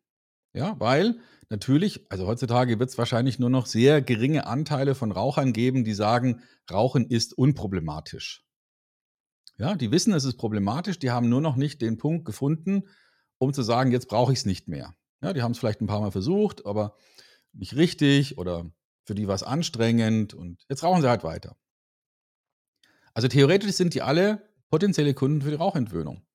Ja, 0.53 0.79
weil 0.79 1.19
natürlich, 1.49 2.07
also 2.09 2.29
heutzutage 2.29 2.79
wird 2.79 2.91
es 2.91 2.99
wahrscheinlich 2.99 3.41
nur 3.41 3.51
noch 3.51 3.67
sehr 3.67 4.01
geringe 4.01 4.47
Anteile 4.47 4.95
von 4.95 5.11
Rauchern 5.11 5.53
geben, 5.53 5.83
die 5.83 5.93
sagen, 5.93 6.41
Rauchen 6.71 7.05
ist 7.05 7.37
unproblematisch. 7.37 8.47
Ja, 9.59 9.75
die 9.75 9.91
wissen, 9.91 10.13
es 10.13 10.25
ist 10.25 10.37
problematisch, 10.37 11.01
die 11.01 11.11
haben 11.11 11.29
nur 11.29 11.41
noch 11.41 11.57
nicht 11.57 11.83
den 11.83 11.99
Punkt 11.99 12.25
gefunden, 12.27 12.85
um 13.39 13.53
zu 13.53 13.63
sagen, 13.63 13.91
jetzt 13.91 14.07
brauche 14.07 14.33
ich 14.33 14.39
es 14.39 14.47
nicht 14.47 14.69
mehr. 14.69 14.95
Ja, 15.23 15.33
die 15.33 15.43
haben 15.43 15.53
es 15.53 15.59
vielleicht 15.59 15.81
ein 15.81 15.87
paar 15.87 16.01
Mal 16.01 16.11
versucht, 16.11 16.67
aber 16.67 16.97
nicht 17.53 17.77
richtig 17.77 18.39
oder 18.39 18.71
für 19.05 19.15
die 19.15 19.29
war 19.29 19.35
es 19.35 19.43
anstrengend 19.43 20.35
und 20.35 20.65
jetzt 20.69 20.83
rauchen 20.83 21.03
sie 21.03 21.09
halt 21.09 21.25
weiter. 21.25 21.57
Also 23.15 23.29
theoretisch 23.29 23.73
sind 23.73 23.95
die 23.95 24.03
alle 24.03 24.49
potenzielle 24.71 25.15
Kunden 25.15 25.43
für 25.43 25.51
die 25.51 25.57
Rauchentwöhnung. 25.57 26.27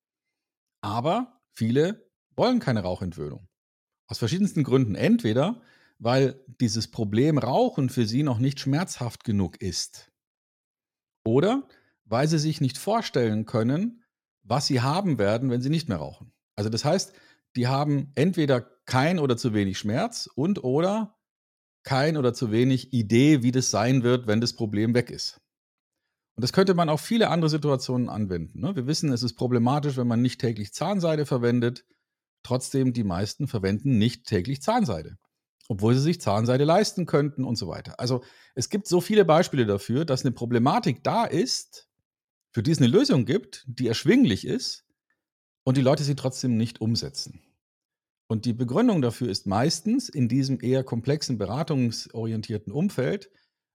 Aber 0.80 1.40
viele 1.52 2.08
wollen 2.36 2.60
keine 2.60 2.82
Rauchentwöhnung. 2.82 3.48
Aus 4.06 4.18
verschiedensten 4.18 4.62
Gründen. 4.62 4.94
Entweder, 4.94 5.60
weil 5.98 6.44
dieses 6.60 6.88
Problem 6.90 7.36
Rauchen 7.36 7.88
für 7.88 8.06
sie 8.06 8.22
noch 8.22 8.38
nicht 8.38 8.60
schmerzhaft 8.60 9.24
genug 9.24 9.60
ist. 9.60 10.12
Oder 11.24 11.68
weil 12.04 12.28
sie 12.28 12.38
sich 12.38 12.60
nicht 12.60 12.78
vorstellen 12.78 13.44
können, 13.44 14.04
was 14.42 14.66
sie 14.66 14.80
haben 14.80 15.18
werden, 15.18 15.50
wenn 15.50 15.60
sie 15.60 15.68
nicht 15.68 15.88
mehr 15.88 15.98
rauchen. 15.98 16.32
Also 16.54 16.70
das 16.70 16.84
heißt, 16.84 17.12
die 17.58 17.66
haben 17.66 18.12
entweder 18.14 18.60
kein 18.86 19.18
oder 19.18 19.36
zu 19.36 19.52
wenig 19.52 19.78
Schmerz 19.78 20.30
und 20.36 20.62
oder 20.62 21.18
kein 21.82 22.16
oder 22.16 22.32
zu 22.32 22.52
wenig 22.52 22.92
Idee, 22.92 23.42
wie 23.42 23.50
das 23.50 23.72
sein 23.72 24.04
wird, 24.04 24.28
wenn 24.28 24.40
das 24.40 24.52
Problem 24.52 24.94
weg 24.94 25.10
ist. 25.10 25.40
Und 26.36 26.42
das 26.42 26.52
könnte 26.52 26.74
man 26.74 26.88
auf 26.88 27.00
viele 27.00 27.30
andere 27.30 27.50
Situationen 27.50 28.08
anwenden. 28.08 28.60
Ne? 28.60 28.76
Wir 28.76 28.86
wissen, 28.86 29.10
es 29.10 29.24
ist 29.24 29.34
problematisch, 29.34 29.96
wenn 29.96 30.06
man 30.06 30.22
nicht 30.22 30.40
täglich 30.40 30.72
Zahnseide 30.72 31.26
verwendet. 31.26 31.84
Trotzdem, 32.44 32.92
die 32.92 33.02
meisten 33.02 33.48
verwenden 33.48 33.98
nicht 33.98 34.26
täglich 34.26 34.62
Zahnseide, 34.62 35.18
obwohl 35.66 35.94
sie 35.94 36.00
sich 36.00 36.20
Zahnseide 36.20 36.62
leisten 36.62 37.06
könnten 37.06 37.42
und 37.42 37.56
so 37.56 37.66
weiter. 37.66 37.98
Also 37.98 38.22
es 38.54 38.68
gibt 38.68 38.86
so 38.86 39.00
viele 39.00 39.24
Beispiele 39.24 39.66
dafür, 39.66 40.04
dass 40.04 40.24
eine 40.24 40.30
Problematik 40.30 41.02
da 41.02 41.24
ist, 41.24 41.88
für 42.52 42.62
die 42.62 42.70
es 42.70 42.78
eine 42.78 42.86
Lösung 42.86 43.24
gibt, 43.24 43.64
die 43.66 43.88
erschwinglich 43.88 44.46
ist 44.46 44.84
und 45.64 45.76
die 45.76 45.82
Leute 45.82 46.04
sie 46.04 46.14
trotzdem 46.14 46.56
nicht 46.56 46.80
umsetzen. 46.80 47.42
Und 48.28 48.44
die 48.44 48.52
Begründung 48.52 49.00
dafür 49.00 49.30
ist 49.30 49.46
meistens 49.46 50.08
in 50.08 50.28
diesem 50.28 50.60
eher 50.60 50.84
komplexen 50.84 51.38
beratungsorientierten 51.38 52.72
Umfeld, 52.72 53.30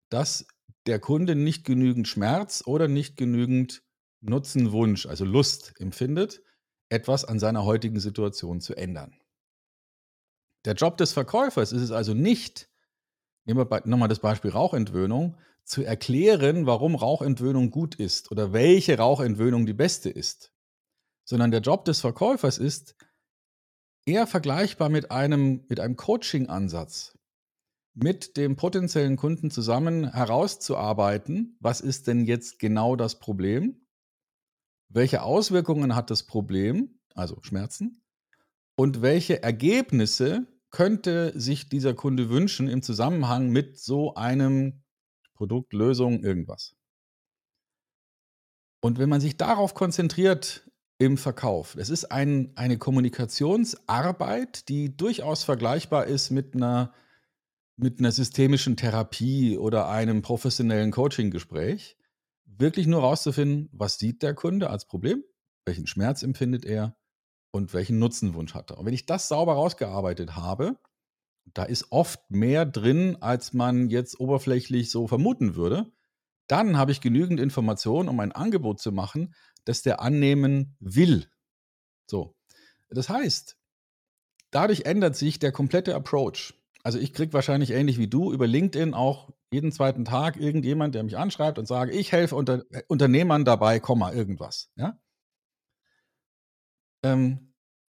dass 0.10 0.46
der 0.86 1.00
Kunde 1.00 1.36
nicht 1.36 1.66
genügend 1.66 2.08
Schmerz 2.08 2.64
oder 2.66 2.88
nicht 2.88 3.18
genügend 3.18 3.84
Nutzenwunsch, 4.22 5.08
also 5.08 5.26
Lust 5.26 5.74
empfindet, 5.80 6.42
etwas 6.90 7.26
an 7.26 7.40
seiner 7.40 7.66
heutigen 7.66 8.00
Situation 8.00 8.62
zu 8.62 8.76
ändern. 8.76 9.20
Der 10.66 10.76
Job 10.76 10.98
des 10.98 11.14
Verkäufers 11.14 11.72
ist 11.72 11.82
es 11.82 11.92
also 11.92 12.14
nicht, 12.14 12.70
nehmen 13.46 13.60
wir 13.60 13.82
nochmal 13.86 14.08
das 14.08 14.20
Beispiel 14.20 14.52
Rauchentwöhnung, 14.52 15.38
zu 15.66 15.84
erklären, 15.84 16.66
warum 16.66 16.96
Rauchentwöhnung 16.96 17.72
gut 17.72 17.96
ist 17.96 18.32
oder 18.32 18.54
welche 18.54 18.98
Rauchentwöhnung 18.98 19.66
die 19.66 19.74
beste 19.74 20.10
ist, 20.10 20.54
sondern 21.24 21.52
der 21.52 21.62
Job 21.62 21.86
des 21.86 22.02
Verkäufers 22.02 22.58
ist 22.58 22.96
eher 24.06 24.28
vergleichbar 24.28 24.90
mit 24.90 25.12
einem, 25.12 25.66
mit 25.68 25.80
einem 25.80 25.96
Coaching-Ansatz 25.96 27.18
mit 27.94 28.38
dem 28.38 28.56
potenziellen 28.56 29.18
Kunden 29.18 29.52
zusammen 29.52 30.12
herauszuarbeiten, 30.12 31.58
was 31.60 31.82
ist 31.82 32.08
denn 32.08 32.26
jetzt 32.26 32.60
genau 32.60 32.96
das 32.96 33.20
Problem? 33.20 33.86
Welche 34.90 35.22
Auswirkungen 35.22 35.96
hat 35.96 36.10
das 36.10 36.24
Problem, 36.24 37.00
also 37.14 37.38
Schmerzen? 37.42 38.04
Und 38.76 39.02
welche 39.02 39.44
Ergebnisse 39.44 40.48
könnte 40.72 41.40
sich 41.40 41.70
dieser 41.70 41.94
Kunde 41.94 42.30
wünschen 42.30 42.68
im 42.68 42.82
Zusammenhang 42.82 43.50
mit 43.50 43.78
so 43.78 44.16
einem 44.16 44.84
Produkt, 45.36 45.74
Lösung, 45.74 46.24
irgendwas? 46.24 46.76
Und 48.82 48.98
wenn 48.98 49.10
man 49.10 49.22
sich 49.22 49.38
darauf 49.38 49.76
konzentriert 49.76 50.70
im 51.04 51.18
Verkauf, 51.18 51.76
es 51.76 51.90
ist 51.90 52.06
ein, 52.06 52.52
eine 52.56 52.78
Kommunikationsarbeit, 52.78 54.70
die 54.70 54.96
durchaus 54.96 55.44
vergleichbar 55.44 56.06
ist 56.06 56.32
mit 56.32 56.56
einer 56.56 56.94
mit 57.76 58.00
einer 58.00 58.12
systemischen 58.12 58.78
Therapie 58.78 59.58
oder 59.58 59.90
einem 59.90 60.22
professionellen 60.22 60.92
Coaching-Gespräch 60.92 61.98
wirklich 62.46 62.88
nur 62.88 63.02
rauszufinden, 63.02 63.68
was 63.72 63.98
sieht 63.98 64.22
der 64.22 64.36
Kunde 64.36 64.70
als 64.70 64.86
Problem, 64.86 65.24
welchen 65.66 65.88
Schmerz 65.88 66.22
empfindet 66.24 66.66
er 66.66 66.96
und 67.52 67.74
welchen 67.74 68.00
Nutzenwunsch 68.00 68.54
hat 68.54 68.72
er. 68.72 68.78
Und 68.78 68.86
wenn 68.86 68.94
ich 68.94 69.08
das 69.08 69.28
sauber 69.28 69.54
rausgearbeitet 69.54 70.36
habe, 70.36 70.78
da 71.54 71.64
ist 71.64 71.92
oft 71.92 72.30
mehr 72.30 72.66
drin, 72.66 73.18
als 73.22 73.54
man 73.54 73.90
jetzt 73.90 74.20
oberflächlich 74.20 74.92
so 74.92 75.08
vermuten 75.08 75.56
würde, 75.56 75.92
dann 76.48 76.78
habe 76.78 76.92
ich 76.92 77.02
genügend 77.02 77.40
Informationen, 77.40 78.10
um 78.10 78.20
ein 78.20 78.32
Angebot 78.32 78.80
zu 78.80 78.92
machen, 78.92 79.34
das 79.66 79.82
der 79.82 80.02
annehmen 80.02 80.76
will. 80.80 81.30
So. 82.06 82.36
Das 82.90 83.10
heißt, 83.10 83.58
dadurch 84.52 84.86
ändert 84.86 85.16
sich 85.16 85.40
der 85.40 85.52
komplette 85.52 85.96
Approach. 85.96 86.54
Also 86.84 87.00
ich 87.00 87.14
kriege 87.14 87.34
wahrscheinlich 87.34 87.72
ähnlich 87.72 87.98
wie 87.98 88.08
du 88.08 88.34
über 88.34 88.46
LinkedIn 88.46 88.94
auch 88.94 89.30
jeden 89.52 89.72
zweiten 89.72 90.06
Tag 90.06 90.38
irgendjemand, 90.38 90.96
der 90.96 91.04
mich 91.04 91.18
anschreibt 91.18 91.58
und 91.58 91.68
sagt, 91.68 91.94
ich 91.94 92.12
helfe 92.12 92.36
unter, 92.36 92.64
äh, 92.72 92.84
Unternehmern 92.88 93.46
dabei, 93.46 93.80
Komma, 93.80 94.12
irgendwas. 94.12 94.70
Ja? 94.76 95.00
Ähm, 97.04 97.54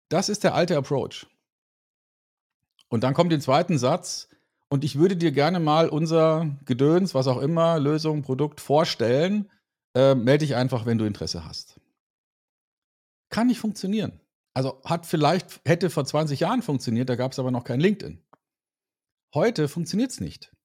das 0.10 0.29
ist 0.29 0.43
der 0.43 0.53
alte 0.53 0.77
Approach. 0.77 1.25
Und 2.89 3.03
dann 3.03 3.13
kommt 3.13 3.31
den 3.31 3.41
zweiten 3.41 3.77
Satz, 3.77 4.29
und 4.67 4.84
ich 4.84 4.98
würde 4.98 5.15
dir 5.15 5.31
gerne 5.31 5.60
mal 5.60 5.89
unser 5.89 6.57
Gedöns, 6.65 7.13
was 7.13 7.27
auch 7.27 7.39
immer, 7.39 7.79
Lösung, 7.79 8.24
Produkt 8.24 8.60
vorstellen. 8.60 9.50
Äh, 9.96 10.14
melde 10.14 10.46
dich 10.46 10.56
einfach, 10.56 10.86
wenn 10.86 10.98
du 10.98 11.06
Interesse 11.06 11.46
hast. 11.46 11.80
Kann 13.30 13.48
nicht 13.48 13.60
funktionieren. 13.60 14.20
Also 14.54 14.82
hat 14.84 15.06
vielleicht, 15.06 15.62
hätte 15.66 15.90
vor 15.90 16.06
20 16.06 16.40
Jahren 16.40 16.62
funktioniert, 16.62 17.10
da 17.10 17.16
gab 17.16 17.32
es 17.32 17.40
aber 17.40 17.52
noch 17.52 17.64
kein 17.64 17.80
LinkedIn. 17.80 18.24
Heute 19.34 19.68
funktioniert 19.68 20.12
es 20.12 20.22
nicht, 20.22 20.56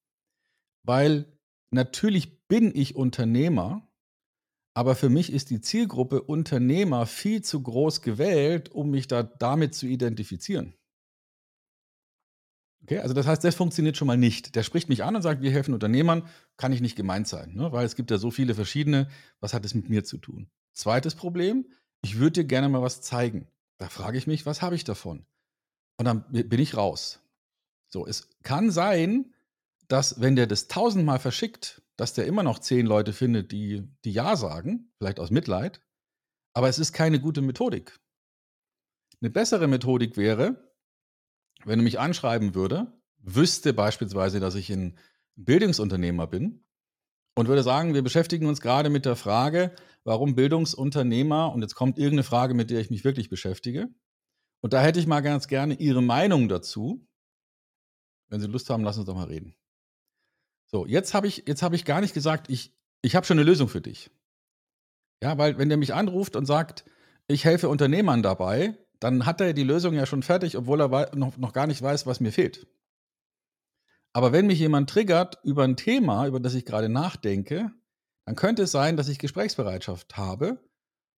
weil 0.84 1.26
natürlich 1.72 2.46
bin 2.46 2.72
ich 2.74 2.94
Unternehmer, 2.94 3.88
aber 4.74 4.94
für 4.94 5.08
mich 5.08 5.32
ist 5.32 5.50
die 5.50 5.60
Zielgruppe 5.60 6.22
Unternehmer 6.22 7.06
viel 7.06 7.42
zu 7.42 7.62
groß 7.62 8.02
gewählt, 8.02 8.68
um 8.70 8.90
mich 8.90 9.08
da 9.08 9.24
damit 9.24 9.74
zu 9.74 9.86
identifizieren. 9.86 10.74
Okay, 12.82 12.98
also 12.98 13.14
das 13.14 13.26
heißt, 13.26 13.44
das 13.44 13.54
funktioniert 13.54 13.96
schon 13.96 14.06
mal 14.06 14.16
nicht. 14.16 14.54
Der 14.54 14.62
spricht 14.62 14.88
mich 14.88 15.04
an 15.04 15.16
und 15.16 15.22
sagt, 15.22 15.42
wir 15.42 15.50
helfen 15.50 15.74
Unternehmern, 15.74 16.26
kann 16.56 16.72
ich 16.72 16.80
nicht 16.80 16.96
gemeint 16.96 17.28
sein, 17.28 17.54
ne? 17.54 17.70
weil 17.72 17.84
es 17.84 17.94
gibt 17.94 18.10
ja 18.10 18.18
so 18.18 18.30
viele 18.30 18.54
verschiedene, 18.54 19.08
was 19.40 19.54
hat 19.54 19.64
es 19.64 19.74
mit 19.74 19.88
mir 19.88 20.04
zu 20.04 20.18
tun? 20.18 20.50
Zweites 20.72 21.14
Problem, 21.14 21.66
ich 22.02 22.18
würde 22.18 22.42
dir 22.42 22.44
gerne 22.44 22.68
mal 22.68 22.82
was 22.82 23.02
zeigen. 23.02 23.48
Da 23.78 23.88
frage 23.88 24.18
ich 24.18 24.26
mich, 24.26 24.46
was 24.46 24.62
habe 24.62 24.74
ich 24.74 24.84
davon? 24.84 25.26
Und 25.98 26.06
dann 26.06 26.24
bin 26.30 26.60
ich 26.60 26.76
raus. 26.76 27.20
So, 27.88 28.06
es 28.06 28.30
kann 28.42 28.70
sein, 28.70 29.34
dass 29.88 30.20
wenn 30.20 30.36
der 30.36 30.46
das 30.46 30.68
tausendmal 30.68 31.18
verschickt, 31.18 31.82
dass 31.96 32.14
der 32.14 32.26
immer 32.26 32.42
noch 32.42 32.60
zehn 32.60 32.86
Leute 32.86 33.12
findet, 33.12 33.52
die, 33.52 33.86
die 34.04 34.12
Ja 34.12 34.36
sagen, 34.36 34.92
vielleicht 34.98 35.20
aus 35.20 35.30
Mitleid, 35.30 35.82
aber 36.54 36.68
es 36.68 36.78
ist 36.78 36.92
keine 36.92 37.20
gute 37.20 37.42
Methodik. 37.42 37.98
Eine 39.20 39.30
bessere 39.30 39.66
Methodik 39.66 40.16
wäre, 40.16 40.69
wenn 41.64 41.80
er 41.80 41.84
mich 41.84 41.98
anschreiben 41.98 42.54
würde, 42.54 42.92
wüsste 43.18 43.72
beispielsweise, 43.72 44.40
dass 44.40 44.54
ich 44.54 44.70
ein 44.70 44.98
Bildungsunternehmer 45.36 46.26
bin 46.26 46.64
und 47.34 47.48
würde 47.48 47.62
sagen, 47.62 47.94
wir 47.94 48.02
beschäftigen 48.02 48.46
uns 48.46 48.60
gerade 48.60 48.90
mit 48.90 49.04
der 49.04 49.16
Frage, 49.16 49.74
warum 50.04 50.34
Bildungsunternehmer, 50.34 51.52
und 51.52 51.62
jetzt 51.62 51.74
kommt 51.74 51.98
irgendeine 51.98 52.24
Frage, 52.24 52.54
mit 52.54 52.70
der 52.70 52.80
ich 52.80 52.90
mich 52.90 53.04
wirklich 53.04 53.28
beschäftige, 53.28 53.88
und 54.60 54.72
da 54.72 54.82
hätte 54.82 55.00
ich 55.00 55.06
mal 55.06 55.20
ganz 55.20 55.48
gerne 55.48 55.74
Ihre 55.74 56.02
Meinung 56.02 56.48
dazu. 56.48 57.06
Wenn 58.28 58.40
Sie 58.40 58.46
Lust 58.46 58.68
haben, 58.70 58.82
Sie 58.82 58.98
uns 58.98 59.06
doch 59.06 59.14
mal 59.14 59.26
reden. 59.26 59.56
So, 60.66 60.86
jetzt 60.86 61.14
habe 61.14 61.26
ich, 61.26 61.44
hab 61.48 61.72
ich 61.72 61.84
gar 61.84 62.00
nicht 62.00 62.14
gesagt, 62.14 62.50
ich, 62.50 62.76
ich 63.02 63.16
habe 63.16 63.26
schon 63.26 63.38
eine 63.38 63.48
Lösung 63.48 63.68
für 63.68 63.80
dich. 63.80 64.10
Ja, 65.22 65.36
weil 65.38 65.58
wenn 65.58 65.68
der 65.68 65.78
mich 65.78 65.94
anruft 65.94 66.36
und 66.36 66.46
sagt, 66.46 66.84
ich 67.26 67.44
helfe 67.44 67.68
Unternehmern 67.68 68.22
dabei, 68.22 68.78
dann 69.00 69.26
hat 69.26 69.40
er 69.40 69.54
die 69.54 69.64
Lösung 69.64 69.94
ja 69.94 70.06
schon 70.06 70.22
fertig, 70.22 70.56
obwohl 70.56 70.80
er 70.80 71.16
noch, 71.16 71.36
noch 71.36 71.52
gar 71.52 71.66
nicht 71.66 71.80
weiß, 71.82 72.06
was 72.06 72.20
mir 72.20 72.32
fehlt. 72.32 72.66
Aber 74.12 74.32
wenn 74.32 74.46
mich 74.46 74.58
jemand 74.58 74.90
triggert 74.90 75.38
über 75.44 75.64
ein 75.64 75.76
Thema, 75.76 76.26
über 76.26 76.40
das 76.40 76.54
ich 76.54 76.64
gerade 76.64 76.88
nachdenke, 76.88 77.70
dann 78.26 78.36
könnte 78.36 78.62
es 78.62 78.72
sein, 78.72 78.96
dass 78.96 79.08
ich 79.08 79.18
Gesprächsbereitschaft 79.18 80.16
habe. 80.16 80.62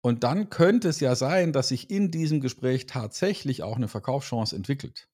Und 0.03 0.25
dann 0.25 0.51
könnte 0.51 0.89
es 0.89 1.01
ja 1.01 1.15
sein, 1.15 1.53
dass 1.53 1.69
sich 1.69 1.91
in 1.91 2.11
diesem 2.11 2.41
Gespräch 2.41 2.87
tatsächlich 2.87 3.63
auch 3.63 3.77
eine 3.77 3.89
Verkaufschance 3.89 4.57
entwickelt. 4.57 5.09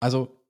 Also, 0.00 0.44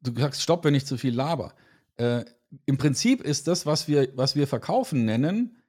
du 0.00 0.18
sagst, 0.18 0.42
stopp, 0.42 0.64
wenn 0.64 0.74
ich 0.74 0.86
zu 0.86 0.98
viel 0.98 1.14
laber. 1.14 1.54
Äh, 1.96 2.24
Im 2.66 2.78
Prinzip 2.78 3.22
ist 3.22 3.46
das, 3.46 3.64
was 3.64 3.88
wir, 3.88 4.16
was 4.16 4.36
wir 4.36 4.46
verkaufen 4.46 5.04
nennen, 5.04 5.61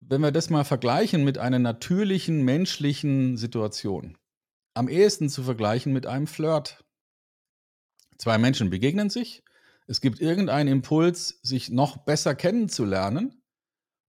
wenn 0.00 0.20
wir 0.20 0.32
das 0.32 0.50
mal 0.50 0.64
vergleichen 0.64 1.24
mit 1.24 1.38
einer 1.38 1.58
natürlichen 1.58 2.44
menschlichen 2.44 3.36
Situation, 3.36 4.16
am 4.74 4.88
ehesten 4.88 5.28
zu 5.28 5.42
vergleichen 5.42 5.92
mit 5.92 6.06
einem 6.06 6.26
Flirt. 6.26 6.84
Zwei 8.16 8.38
Menschen 8.38 8.70
begegnen 8.70 9.10
sich, 9.10 9.42
es 9.86 10.00
gibt 10.00 10.20
irgendeinen 10.20 10.68
Impuls, 10.68 11.40
sich 11.42 11.70
noch 11.70 11.98
besser 11.98 12.34
kennenzulernen 12.34 13.42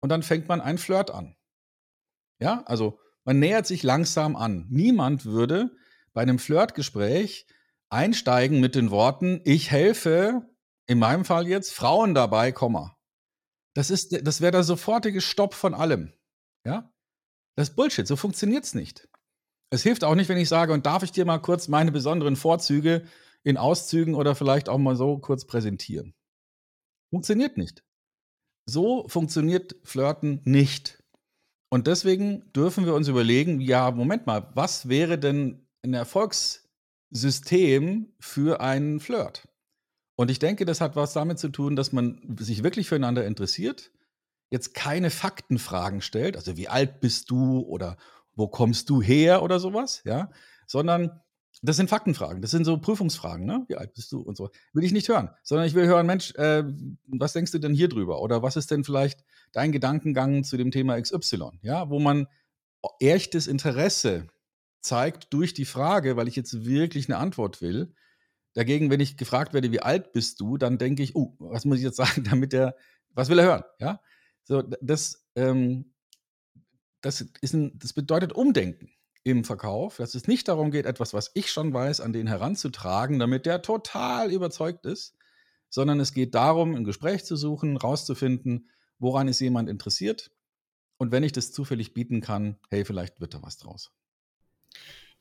und 0.01 0.09
dann 0.09 0.23
fängt 0.23 0.47
man 0.47 0.61
ein 0.61 0.77
Flirt 0.77 1.11
an. 1.11 1.35
Ja, 2.39 2.63
also 2.65 2.99
man 3.25 3.39
nähert 3.39 3.67
sich 3.67 3.83
langsam 3.83 4.35
an. 4.35 4.67
Niemand 4.69 5.25
würde 5.25 5.75
bei 6.13 6.21
einem 6.21 6.39
Flirtgespräch 6.39 7.45
einsteigen 7.89 8.59
mit 8.59 8.75
den 8.75 8.91
Worten, 8.91 9.41
ich 9.43 9.71
helfe, 9.71 10.49
in 10.87 10.99
meinem 10.99 11.25
Fall 11.25 11.47
jetzt, 11.47 11.73
Frauen 11.73 12.13
dabei, 12.13 12.51
Komma. 12.51 12.96
Das 13.77 13.89
das 14.09 14.41
wäre 14.41 14.51
der 14.51 14.63
sofortige 14.63 15.21
Stopp 15.21 15.53
von 15.53 15.75
allem. 15.75 16.11
Ja? 16.65 16.91
Das 17.55 17.69
ist 17.69 17.75
Bullshit, 17.75 18.07
so 18.07 18.15
funktioniert 18.15 18.63
es 18.63 18.73
nicht. 18.73 19.07
Es 19.69 19.83
hilft 19.83 20.03
auch 20.03 20.15
nicht, 20.15 20.29
wenn 20.29 20.39
ich 20.39 20.49
sage, 20.49 20.73
und 20.73 20.87
darf 20.87 21.03
ich 21.03 21.11
dir 21.11 21.25
mal 21.25 21.37
kurz 21.37 21.67
meine 21.67 21.91
besonderen 21.91 22.35
Vorzüge 22.35 23.05
in 23.43 23.55
Auszügen 23.55 24.15
oder 24.15 24.33
vielleicht 24.33 24.67
auch 24.67 24.79
mal 24.79 24.95
so 24.95 25.19
kurz 25.19 25.45
präsentieren. 25.45 26.15
Funktioniert 27.11 27.57
nicht. 27.57 27.83
So 28.65 29.07
funktioniert 29.09 29.75
Flirten 29.83 30.41
nicht. 30.43 31.03
Und 31.69 31.85
deswegen 31.85 32.51
dürfen 32.53 32.87
wir 32.87 32.95
uns 32.95 33.07
überlegen, 33.07 33.61
ja, 33.61 33.91
Moment 33.91 34.25
mal, 34.25 34.49
was 34.55 34.89
wäre 34.89 35.19
denn 35.19 35.67
ein 35.83 35.93
Erfolgssystem 35.93 38.11
für 38.19 38.59
einen 38.59 38.99
Flirt? 38.99 39.46
Und 40.17 40.31
ich 40.31 40.39
denke, 40.39 40.65
das 40.65 40.81
hat 40.81 40.95
was 40.95 41.13
damit 41.13 41.37
zu 41.37 41.49
tun, 41.49 41.75
dass 41.75 41.93
man 41.93 42.19
sich 42.39 42.63
wirklich 42.63 42.89
füreinander 42.89 43.23
interessiert, 43.25 43.91
jetzt 44.49 44.73
keine 44.73 45.11
Faktenfragen 45.11 46.01
stellt, 46.01 46.35
also 46.35 46.57
wie 46.57 46.67
alt 46.67 46.99
bist 46.99 47.29
du 47.29 47.59
oder 47.59 47.97
wo 48.35 48.47
kommst 48.47 48.89
du 48.89 49.01
her 49.01 49.43
oder 49.43 49.59
sowas, 49.59 50.01
ja, 50.05 50.31
sondern 50.65 51.21
das 51.61 51.75
sind 51.75 51.89
Faktenfragen, 51.89 52.41
das 52.41 52.49
sind 52.49 52.65
so 52.65 52.79
Prüfungsfragen, 52.79 53.45
ne? 53.45 53.63
Wie 53.67 53.75
alt 53.75 53.93
bist 53.93 54.11
du 54.11 54.19
und 54.21 54.37
so. 54.37 54.49
Will 54.73 54.83
ich 54.83 54.91
nicht 54.91 55.07
hören, 55.07 55.29
sondern 55.43 55.67
ich 55.67 55.75
will 55.75 55.85
hören, 55.85 56.07
Mensch, 56.07 56.33
äh, 56.35 56.63
was 57.07 57.33
denkst 57.33 57.51
du 57.51 57.59
denn 57.59 57.73
hier 57.73 57.87
drüber? 57.87 58.19
Oder 58.21 58.41
was 58.41 58.55
ist 58.55 58.71
denn 58.71 58.83
vielleicht 58.83 59.23
dein 59.51 59.71
Gedankengang 59.71 60.43
zu 60.43 60.57
dem 60.57 60.71
Thema 60.71 60.99
XY? 60.99 61.59
Ja, 61.61 61.89
wo 61.89 61.99
man 61.99 62.27
echtes 62.99 63.45
Interesse 63.45 64.27
zeigt 64.81 65.31
durch 65.33 65.53
die 65.53 65.65
Frage, 65.65 66.15
weil 66.15 66.27
ich 66.27 66.35
jetzt 66.35 66.65
wirklich 66.65 67.07
eine 67.07 67.17
Antwort 67.17 67.61
will 67.61 67.93
Dagegen, 68.57 68.89
wenn 68.89 68.99
ich 68.99 69.17
gefragt 69.17 69.53
werde, 69.53 69.71
wie 69.71 69.81
alt 69.81 70.13
bist 70.13 70.39
du, 70.39 70.57
dann 70.57 70.79
denke 70.79 71.03
ich, 71.03 71.15
oh, 71.15 71.35
was 71.37 71.63
muss 71.63 71.77
ich 71.77 71.83
jetzt 71.83 71.97
sagen, 71.97 72.23
damit 72.27 72.55
er, 72.55 72.75
was 73.11 73.29
will 73.29 73.37
er 73.37 73.45
hören? 73.45 73.63
Ja, 73.79 74.01
so, 74.45 74.63
das, 74.81 75.27
ähm, 75.35 75.93
das, 77.01 77.21
ist 77.41 77.53
ein, 77.53 77.77
das 77.77 77.93
bedeutet 77.93 78.33
Umdenken 78.33 78.89
im 79.21 79.43
Verkauf, 79.43 79.97
dass 79.97 80.15
es 80.15 80.25
nicht 80.27 80.47
darum 80.47 80.71
geht, 80.71 80.87
etwas, 80.87 81.13
was 81.13 81.29
ich 81.35 81.51
schon 81.51 81.71
weiß, 81.71 82.01
an 82.01 82.13
den 82.13 82.25
heranzutragen, 82.25 83.19
damit 83.19 83.45
der 83.45 83.61
total 83.61 84.31
überzeugt 84.31 84.87
ist, 84.87 85.15
sondern 85.69 85.99
es 85.99 86.15
geht 86.15 86.33
darum, 86.33 86.73
ein 86.73 86.83
Gespräch 86.83 87.25
zu 87.25 87.35
suchen, 87.35 87.77
rauszufinden, 87.77 88.71
woran 88.97 89.27
ist 89.27 89.39
jemand 89.39 89.69
interessiert. 89.69 90.31
Und 90.97 91.11
wenn 91.11 91.21
ich 91.21 91.31
das 91.31 91.51
zufällig 91.51 91.93
bieten 91.93 92.21
kann, 92.21 92.57
hey, 92.71 92.85
vielleicht 92.85 93.21
wird 93.21 93.35
da 93.35 93.43
was 93.43 93.57
draus. 93.57 93.91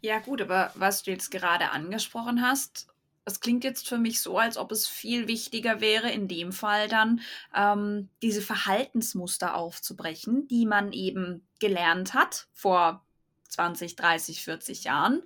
Ja, 0.00 0.20
gut, 0.20 0.40
aber 0.40 0.72
was 0.74 1.02
du 1.02 1.10
jetzt 1.10 1.30
gerade 1.30 1.70
angesprochen 1.72 2.40
hast, 2.40 2.88
es 3.26 3.40
klingt 3.40 3.64
jetzt 3.64 3.88
für 3.88 3.98
mich 3.98 4.20
so, 4.20 4.38
als 4.38 4.56
ob 4.56 4.70
es 4.70 4.86
viel 4.86 5.26
wichtiger 5.26 5.80
wäre, 5.80 6.10
in 6.10 6.28
dem 6.28 6.52
Fall 6.52 6.88
dann 6.88 7.20
ähm, 7.54 8.08
diese 8.22 8.40
Verhaltensmuster 8.40 9.56
aufzubrechen, 9.56 10.46
die 10.46 10.64
man 10.64 10.92
eben 10.92 11.44
gelernt 11.58 12.14
hat 12.14 12.46
vor 12.52 13.04
20, 13.48 13.96
30, 13.96 14.44
40 14.44 14.84
Jahren. 14.84 15.22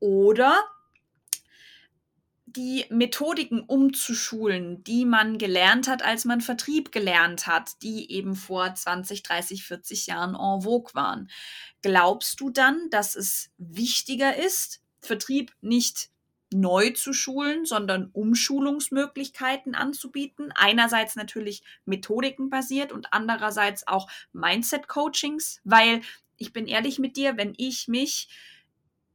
Oder 0.00 0.54
die 2.44 2.84
Methodiken 2.90 3.60
umzuschulen, 3.60 4.84
die 4.84 5.06
man 5.06 5.38
gelernt 5.38 5.88
hat, 5.88 6.02
als 6.02 6.26
man 6.26 6.42
Vertrieb 6.42 6.92
gelernt 6.92 7.46
hat, 7.46 7.82
die 7.82 8.12
eben 8.12 8.34
vor 8.34 8.74
20, 8.74 9.22
30, 9.22 9.64
40 9.64 10.06
Jahren 10.08 10.34
en 10.34 10.62
vogue 10.62 10.92
waren. 10.94 11.30
Glaubst 11.80 12.38
du 12.40 12.50
dann, 12.50 12.90
dass 12.90 13.16
es 13.16 13.50
wichtiger 13.56 14.36
ist, 14.36 14.82
Vertrieb 15.00 15.54
nicht 15.62 16.10
neu 16.52 16.90
zu 16.90 17.12
schulen, 17.12 17.64
sondern 17.64 18.10
Umschulungsmöglichkeiten 18.12 19.74
anzubieten. 19.74 20.52
Einerseits 20.54 21.16
natürlich 21.16 21.62
Methodiken 21.84 22.50
basiert 22.50 22.92
und 22.92 23.12
andererseits 23.12 23.86
auch 23.86 24.08
Mindset-Coachings, 24.32 25.60
weil 25.64 26.00
ich 26.36 26.52
bin 26.52 26.66
ehrlich 26.66 26.98
mit 26.98 27.16
dir, 27.16 27.36
wenn 27.36 27.54
ich 27.56 27.86
mich 27.86 28.28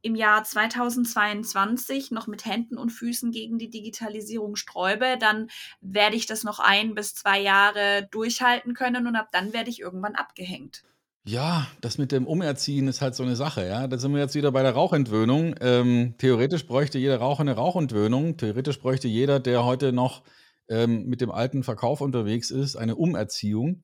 im 0.02 0.14
Jahr 0.14 0.44
2022 0.44 2.12
noch 2.12 2.28
mit 2.28 2.44
Händen 2.46 2.78
und 2.78 2.90
Füßen 2.90 3.32
gegen 3.32 3.58
die 3.58 3.70
Digitalisierung 3.70 4.54
sträube, 4.54 5.16
dann 5.18 5.48
werde 5.80 6.14
ich 6.14 6.26
das 6.26 6.44
noch 6.44 6.60
ein 6.60 6.94
bis 6.94 7.16
zwei 7.16 7.40
Jahre 7.40 8.08
durchhalten 8.12 8.72
können 8.74 9.08
und 9.08 9.16
ab 9.16 9.28
dann 9.32 9.52
werde 9.52 9.68
ich 9.68 9.80
irgendwann 9.80 10.14
abgehängt. 10.14 10.84
Ja, 11.28 11.66
das 11.80 11.98
mit 11.98 12.12
dem 12.12 12.24
Umerziehen 12.24 12.86
ist 12.86 13.02
halt 13.02 13.16
so 13.16 13.24
eine 13.24 13.34
Sache, 13.34 13.66
ja. 13.66 13.88
Da 13.88 13.98
sind 13.98 14.12
wir 14.12 14.20
jetzt 14.20 14.36
wieder 14.36 14.52
bei 14.52 14.62
der 14.62 14.72
Rauchentwöhnung. 14.72 15.56
Ähm, 15.60 16.14
theoretisch 16.18 16.68
bräuchte 16.68 16.98
jeder 16.98 17.18
Raucher 17.18 17.40
eine 17.40 17.56
Rauchentwöhnung. 17.56 18.36
Theoretisch 18.36 18.78
bräuchte 18.78 19.08
jeder, 19.08 19.40
der 19.40 19.64
heute 19.64 19.92
noch 19.92 20.22
ähm, 20.68 21.06
mit 21.06 21.20
dem 21.20 21.32
alten 21.32 21.64
Verkauf 21.64 22.00
unterwegs 22.00 22.52
ist, 22.52 22.76
eine 22.76 22.94
Umerziehung. 22.94 23.82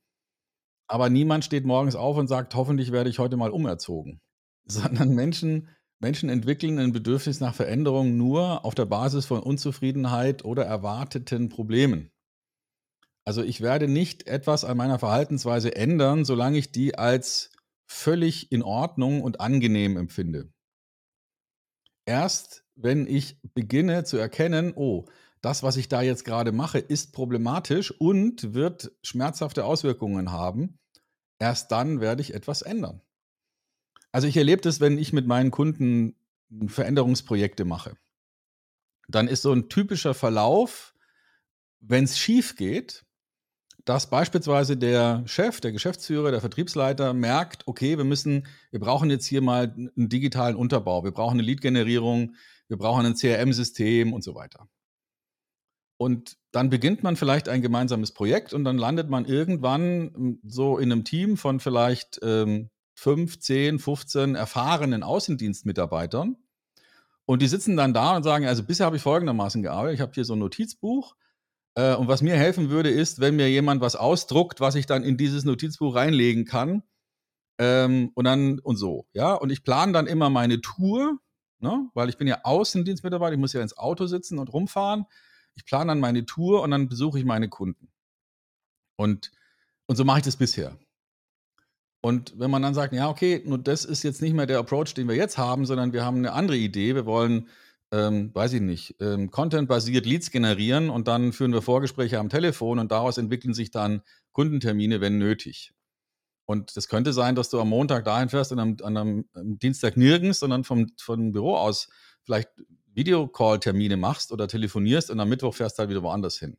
Aber 0.87 1.11
niemand 1.11 1.44
steht 1.44 1.66
morgens 1.66 1.96
auf 1.96 2.16
und 2.16 2.28
sagt, 2.28 2.55
hoffentlich 2.55 2.92
werde 2.92 3.11
ich 3.11 3.18
heute 3.18 3.37
mal 3.37 3.50
umerzogen. 3.50 4.20
Sondern 4.64 5.12
Menschen, 5.12 5.68
Menschen 5.98 6.28
entwickeln 6.28 6.78
ein 6.78 6.92
Bedürfnis 6.92 7.40
nach 7.40 7.57
Veränderung 7.57 8.16
nur 8.16 8.64
auf 8.64 8.76
der 8.76 8.87
Basis 8.87 9.26
von 9.26 9.40
Unzufriedenheit 9.40 10.44
oder 10.44 10.64
erwarteten 10.64 11.48
Problemen. 11.48 12.12
Also 13.24 13.42
ich 13.42 13.61
werde 13.61 13.88
nicht 13.88 14.26
etwas 14.26 14.64
an 14.64 14.76
meiner 14.76 14.98
Verhaltensweise 14.98 15.76
ändern, 15.76 16.24
solange 16.24 16.58
ich 16.58 16.72
die 16.72 16.96
als 16.98 17.50
völlig 17.87 18.50
in 18.50 18.62
Ordnung 18.62 19.22
und 19.22 19.40
angenehm 19.40 19.96
empfinde. 19.96 20.52
Erst 22.04 22.64
wenn 22.74 23.06
ich 23.06 23.40
beginne 23.54 24.04
zu 24.04 24.16
erkennen, 24.16 24.72
oh, 24.74 25.06
das, 25.40 25.62
was 25.62 25.76
ich 25.76 25.88
da 25.88 26.02
jetzt 26.02 26.24
gerade 26.24 26.52
mache, 26.52 26.78
ist 26.78 27.12
problematisch 27.12 27.90
und 27.92 28.54
wird 28.54 28.92
schmerzhafte 29.02 29.64
Auswirkungen 29.64 30.32
haben, 30.32 30.78
erst 31.38 31.70
dann 31.72 32.00
werde 32.00 32.22
ich 32.22 32.35
etwas 32.35 32.62
ändern. 32.62 33.02
Also 34.12 34.26
ich 34.28 34.37
erlebe 34.37 34.62
das, 34.62 34.80
wenn 34.80 34.98
ich 34.98 35.12
mit 35.12 35.26
meinen 35.26 35.50
Kunden 35.50 36.16
Veränderungsprojekte 36.66 37.64
mache. 37.64 37.96
dann 39.08 39.28
ist 39.28 39.42
so 39.42 39.52
ein 39.52 39.68
typischer 39.68 40.14
Verlauf, 40.14 40.94
wenn 41.80 42.04
es 42.04 42.18
schief 42.18 42.56
geht, 42.56 43.04
dass 43.85 44.09
beispielsweise 44.09 44.77
der 44.77 45.23
Chef, 45.27 45.61
der 45.61 45.73
Geschäftsführer, 45.73 46.31
der 46.31 46.40
Vertriebsleiter 46.40 47.14
merkt, 47.14 47.66
okay, 47.66 47.99
wir 47.99 48.05
müssen, 48.05 48.47
wir 48.71 48.81
brauchen 48.81 49.11
jetzt 49.11 49.27
hier 49.27 49.42
mal 49.42 49.73
einen 49.75 50.09
digitalen 50.09 50.57
Unterbau, 50.57 51.05
wir 51.05 51.11
brauchen 51.11 51.35
eine 51.35 51.42
Lead-Generierung, 51.42 52.35
wir 52.68 52.77
brauchen 52.77 53.05
ein 53.05 53.14
CRM-System 53.14 54.12
und 54.12 54.23
so 54.23 54.35
weiter. 54.35 54.68
Und 55.97 56.37
dann 56.53 56.71
beginnt 56.71 57.03
man 57.03 57.16
vielleicht 57.16 57.49
ein 57.49 57.62
gemeinsames 57.62 58.12
Projekt 58.12 58.53
und 58.53 58.64
dann 58.64 58.79
landet 58.79 59.09
man 59.09 59.25
irgendwann 59.25 60.12
hm, 60.14 60.40
so 60.45 60.79
in 60.79 60.90
einem 60.90 61.05
Team 61.05 61.37
von 61.37 61.61
vielleicht 61.61 62.21
ähm, 62.23 62.71
5, 62.95 63.38
10, 63.38 63.79
15 63.79 64.35
erfahrenen 64.35 65.03
Außendienstmitarbeitern. 65.03 66.37
Und 67.25 67.42
die 67.42 67.47
sitzen 67.47 67.77
dann 67.77 67.95
da 67.95 68.16
und 68.16 68.23
sagen, 68.23 68.47
also 68.47 68.64
bisher 68.64 68.87
habe 68.87 68.97
ich 68.97 69.03
folgendermaßen 69.03 69.62
gearbeitet. 69.62 69.95
Ich 69.95 70.01
habe 70.01 70.12
hier 70.12 70.25
so 70.25 70.35
ein 70.35 70.40
Notizbuch 70.40 71.14
äh, 71.74 71.94
und 71.94 72.08
was 72.08 72.22
mir 72.22 72.37
helfen 72.37 72.70
würde, 72.70 72.90
ist, 72.90 73.20
wenn 73.20 73.37
mir 73.37 73.50
jemand 73.50 73.80
was 73.80 73.96
ausdruckt, 73.96 74.61
was 74.61 74.74
ich 74.74 74.87
dann 74.87 75.04
in 75.04 75.16
dieses 75.16 75.44
Notizbuch 75.44 75.94
reinlegen 75.94 76.44
kann. 76.44 76.82
Ähm, 77.58 78.11
und 78.14 78.24
dann 78.24 78.58
und 78.58 78.76
so, 78.76 79.06
ja. 79.12 79.35
Und 79.35 79.50
ich 79.50 79.64
plane 79.64 79.92
dann 79.92 80.06
immer 80.06 80.30
meine 80.30 80.61
Tour, 80.61 81.18
ne? 81.61 81.88
weil 81.94 82.08
ich 82.08 82.16
bin 82.16 82.26
ja 82.26 82.40
Außendienstmitarbeiter, 82.44 83.35
ich 83.35 83.38
muss 83.38 83.52
ja 83.52 83.62
ins 83.62 83.76
Auto 83.76 84.06
sitzen 84.06 84.38
und 84.38 84.52
rumfahren. 84.52 85.06
Ich 85.54 85.64
plane 85.64 85.88
dann 85.88 86.00
meine 86.00 86.24
Tour 86.24 86.62
und 86.62 86.70
dann 86.70 86.88
besuche 86.88 87.18
ich 87.18 87.24
meine 87.24 87.48
Kunden. 87.48 87.92
Und, 88.96 89.32
und 89.87 89.96
so 89.96 90.04
mache 90.04 90.18
ich 90.18 90.24
das 90.24 90.37
bisher. 90.37 90.76
Und 92.00 92.38
wenn 92.38 92.50
man 92.50 92.62
dann 92.62 92.74
sagt, 92.74 92.92
ja, 92.94 93.08
okay, 93.08 93.42
nur 93.46 93.58
das 93.58 93.85
ist 93.85 94.02
jetzt 94.02 94.22
nicht 94.22 94.35
mehr 94.35 94.46
der 94.46 94.58
Approach, 94.58 94.94
den 94.94 95.08
wir 95.08 95.14
jetzt 95.14 95.38
haben, 95.38 95.66
sondern 95.66 95.92
wir 95.92 96.04
haben 96.04 96.18
eine 96.18 96.32
andere 96.32 96.56
Idee, 96.56 96.94
wir 96.94 97.06
wollen 97.06 97.48
ähm, 97.92 98.35
weiß 98.35 98.55
ich 98.55 98.62
nicht, 98.62 98.96
ähm, 99.00 99.31
Content-basiert 99.31 100.07
Leads 100.07 100.31
generieren 100.31 100.88
und 100.88 101.09
dann 101.09 101.33
führen 101.33 101.52
wir 101.52 101.61
Vorgespräche 101.61 102.18
am 102.18 102.31
Telefon 102.31 102.78
und 102.78 102.90
daraus 102.90 103.18
entwickeln 103.18 103.52
sich 103.52 103.70
dann 103.70 104.02
Kundentermine, 104.33 105.00
wenn 105.00 105.18
nötig. 105.18 105.74
Und 106.46 106.76
das 106.76 106.88
könnte 106.88 107.12
sein, 107.12 107.35
dass 107.35 107.50
du 107.50 107.61
am 107.61 107.68
Montag 107.68 108.05
dahin 108.05 108.31
fährst 108.31 108.50
und 108.50 108.59
am, 108.59 108.76
einem, 108.83 109.28
am 109.35 109.59
Dienstag 109.59 109.96
nirgends, 109.96 110.40
sondern 110.40 110.64
vom, 110.64 110.88
vom 110.98 111.33
Büro 111.33 111.55
aus 111.57 111.88
vielleicht 112.22 112.48
Videocall-Termine 112.94 113.96
machst 113.96 114.33
oder 114.33 114.48
telefonierst 114.48 115.11
und 115.11 115.20
am 115.20 115.28
Mittwoch 115.28 115.55
fährst 115.55 115.78
halt 115.78 115.90
wieder 115.90 116.02
woanders 116.02 116.38
hin. 116.38 116.57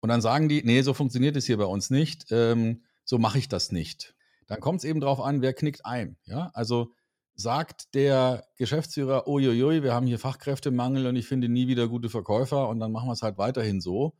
Und 0.00 0.08
dann 0.08 0.22
sagen 0.22 0.48
die, 0.48 0.62
nee, 0.64 0.82
so 0.82 0.94
funktioniert 0.94 1.36
es 1.36 1.46
hier 1.46 1.58
bei 1.58 1.64
uns 1.64 1.90
nicht, 1.90 2.26
ähm, 2.30 2.82
so 3.04 3.18
mache 3.18 3.38
ich 3.38 3.48
das 3.48 3.72
nicht. 3.72 4.14
Dann 4.46 4.60
kommt 4.60 4.78
es 4.78 4.84
eben 4.84 5.00
darauf 5.00 5.20
an, 5.20 5.42
wer 5.42 5.54
knickt 5.54 5.84
ein. 5.84 6.16
Ja, 6.24 6.50
also 6.54 6.94
sagt 7.34 7.94
der 7.94 8.46
Geschäftsführer, 8.56 9.26
uiuiui, 9.26 9.82
wir 9.82 9.92
haben 9.92 10.06
hier 10.06 10.18
Fachkräftemangel 10.18 11.06
und 11.06 11.16
ich 11.16 11.26
finde 11.26 11.48
nie 11.48 11.68
wieder 11.68 11.88
gute 11.88 12.08
Verkäufer 12.08 12.68
und 12.68 12.80
dann 12.80 12.92
machen 12.92 13.08
wir 13.08 13.12
es 13.12 13.22
halt 13.22 13.38
weiterhin 13.38 13.80
so. 13.80 14.16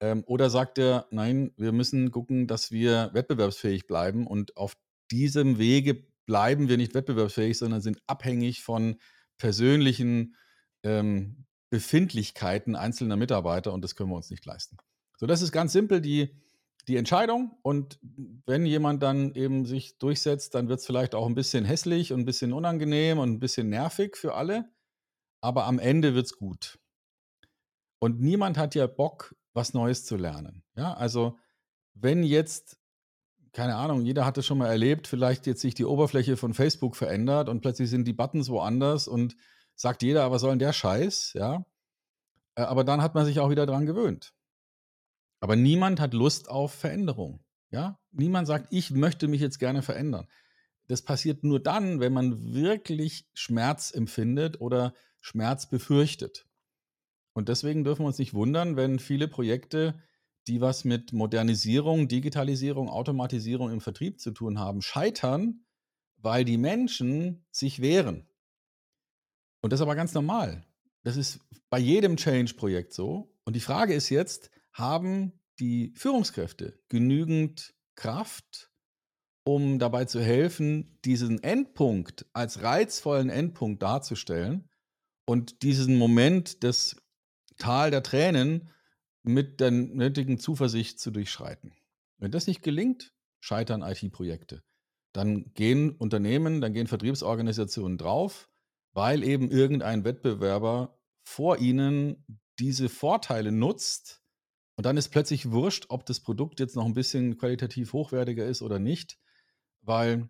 Ähm, 0.00 0.22
oder 0.26 0.50
sagt 0.50 0.78
er, 0.78 1.06
nein, 1.10 1.52
wir 1.56 1.72
müssen 1.72 2.10
gucken, 2.10 2.46
dass 2.46 2.70
wir 2.70 3.10
wettbewerbsfähig 3.12 3.86
bleiben 3.86 4.26
und 4.26 4.56
auf 4.56 4.76
diesem 5.10 5.58
Wege 5.58 6.06
bleiben 6.26 6.68
wir 6.68 6.76
nicht 6.76 6.94
wettbewerbsfähig, 6.94 7.56
sondern 7.58 7.80
sind 7.80 7.98
abhängig 8.06 8.62
von 8.62 8.96
persönlichen 9.38 10.36
ähm, 10.82 11.46
Befindlichkeiten 11.70 12.76
einzelner 12.76 13.16
Mitarbeiter 13.16 13.72
und 13.72 13.82
das 13.82 13.96
können 13.96 14.10
wir 14.10 14.16
uns 14.16 14.30
nicht 14.30 14.44
leisten. 14.44 14.76
So, 15.16 15.26
das 15.26 15.42
ist 15.42 15.52
ganz 15.52 15.72
simpel 15.72 16.00
die 16.00 16.36
die 16.88 16.96
Entscheidung. 16.96 17.58
Und 17.62 17.98
wenn 18.46 18.66
jemand 18.66 19.02
dann 19.02 19.34
eben 19.34 19.66
sich 19.66 19.98
durchsetzt, 19.98 20.54
dann 20.54 20.68
wird 20.68 20.80
es 20.80 20.86
vielleicht 20.86 21.14
auch 21.14 21.26
ein 21.26 21.34
bisschen 21.34 21.64
hässlich 21.64 22.12
und 22.12 22.20
ein 22.20 22.24
bisschen 22.24 22.52
unangenehm 22.52 23.18
und 23.18 23.30
ein 23.32 23.40
bisschen 23.40 23.68
nervig 23.68 24.16
für 24.16 24.34
alle. 24.34 24.70
Aber 25.40 25.66
am 25.66 25.78
Ende 25.78 26.14
wird 26.14 26.26
es 26.26 26.36
gut. 26.36 26.78
Und 27.98 28.20
niemand 28.20 28.58
hat 28.58 28.74
ja 28.74 28.86
Bock, 28.86 29.34
was 29.52 29.74
Neues 29.74 30.04
zu 30.04 30.16
lernen. 30.16 30.62
Ja, 30.76 30.94
also 30.94 31.38
wenn 31.94 32.22
jetzt, 32.22 32.78
keine 33.52 33.76
Ahnung, 33.76 34.02
jeder 34.02 34.26
hat 34.26 34.36
es 34.38 34.46
schon 34.46 34.58
mal 34.58 34.68
erlebt, 34.68 35.06
vielleicht 35.06 35.46
jetzt 35.46 35.62
sich 35.62 35.74
die 35.74 35.86
Oberfläche 35.86 36.36
von 36.36 36.52
Facebook 36.52 36.94
verändert 36.94 37.48
und 37.48 37.62
plötzlich 37.62 37.88
sind 37.88 38.06
die 38.06 38.12
Buttons 38.12 38.50
woanders 38.50 39.08
und 39.08 39.36
sagt 39.74 40.02
jeder, 40.02 40.30
was 40.30 40.42
soll 40.42 40.50
denn 40.50 40.58
der 40.58 40.72
Scheiß? 40.72 41.32
Ja. 41.34 41.64
Äh, 42.54 42.62
aber 42.62 42.84
dann 42.84 43.02
hat 43.02 43.14
man 43.14 43.24
sich 43.24 43.40
auch 43.40 43.50
wieder 43.50 43.66
dran 43.66 43.86
gewöhnt. 43.86 44.34
Aber 45.40 45.56
niemand 45.56 46.00
hat 46.00 46.14
Lust 46.14 46.48
auf 46.48 46.72
Veränderung. 46.72 47.44
Ja? 47.70 47.98
Niemand 48.10 48.46
sagt, 48.46 48.68
ich 48.70 48.90
möchte 48.90 49.28
mich 49.28 49.40
jetzt 49.40 49.58
gerne 49.58 49.82
verändern. 49.82 50.26
Das 50.88 51.02
passiert 51.02 51.44
nur 51.44 51.60
dann, 51.60 52.00
wenn 52.00 52.12
man 52.12 52.54
wirklich 52.54 53.28
Schmerz 53.34 53.92
empfindet 53.92 54.60
oder 54.60 54.94
Schmerz 55.20 55.68
befürchtet. 55.68 56.46
Und 57.32 57.48
deswegen 57.48 57.84
dürfen 57.84 58.02
wir 58.02 58.06
uns 58.06 58.18
nicht 58.18 58.34
wundern, 58.34 58.76
wenn 58.76 58.98
viele 58.98 59.28
Projekte, 59.28 60.00
die 60.46 60.60
was 60.60 60.84
mit 60.84 61.12
Modernisierung, 61.12 62.08
Digitalisierung, 62.08 62.88
Automatisierung 62.88 63.72
im 63.72 63.80
Vertrieb 63.80 64.20
zu 64.20 64.30
tun 64.30 64.58
haben, 64.58 64.80
scheitern, 64.80 65.64
weil 66.16 66.44
die 66.44 66.56
Menschen 66.56 67.44
sich 67.50 67.82
wehren. 67.82 68.28
Und 69.60 69.72
das 69.72 69.80
ist 69.80 69.82
aber 69.82 69.96
ganz 69.96 70.14
normal. 70.14 70.64
Das 71.02 71.16
ist 71.16 71.40
bei 71.68 71.78
jedem 71.78 72.16
Change-Projekt 72.16 72.92
so. 72.92 73.34
Und 73.44 73.56
die 73.56 73.60
Frage 73.60 73.94
ist 73.94 74.08
jetzt, 74.08 74.50
haben 74.76 75.32
die 75.58 75.92
Führungskräfte 75.96 76.78
genügend 76.88 77.74
Kraft, 77.94 78.70
um 79.44 79.78
dabei 79.78 80.04
zu 80.04 80.20
helfen, 80.20 80.98
diesen 81.04 81.42
Endpunkt 81.42 82.26
als 82.32 82.62
reizvollen 82.62 83.30
Endpunkt 83.30 83.82
darzustellen 83.82 84.68
und 85.24 85.62
diesen 85.62 85.96
Moment 85.96 86.62
des 86.62 86.96
Tal 87.58 87.90
der 87.90 88.02
Tränen 88.02 88.70
mit 89.22 89.60
der 89.60 89.70
nötigen 89.70 90.38
Zuversicht 90.38 91.00
zu 91.00 91.10
durchschreiten. 91.10 91.74
Wenn 92.18 92.30
das 92.30 92.46
nicht 92.46 92.62
gelingt, 92.62 93.14
scheitern 93.40 93.82
IT-Projekte. 93.82 94.62
Dann 95.12 95.54
gehen 95.54 95.96
Unternehmen, 95.96 96.60
dann 96.60 96.74
gehen 96.74 96.86
Vertriebsorganisationen 96.86 97.96
drauf, 97.96 98.50
weil 98.92 99.24
eben 99.24 99.50
irgendein 99.50 100.04
Wettbewerber 100.04 100.98
vor 101.24 101.58
ihnen 101.58 102.26
diese 102.58 102.88
Vorteile 102.88 103.52
nutzt, 103.52 104.22
und 104.76 104.84
dann 104.84 104.96
ist 104.96 105.08
plötzlich 105.08 105.50
wurscht, 105.50 105.86
ob 105.88 106.04
das 106.06 106.20
Produkt 106.20 106.60
jetzt 106.60 106.76
noch 106.76 106.84
ein 106.84 106.94
bisschen 106.94 107.38
qualitativ 107.38 107.92
hochwertiger 107.92 108.46
ist 108.46 108.62
oder 108.62 108.78
nicht, 108.78 109.18
weil 109.80 110.28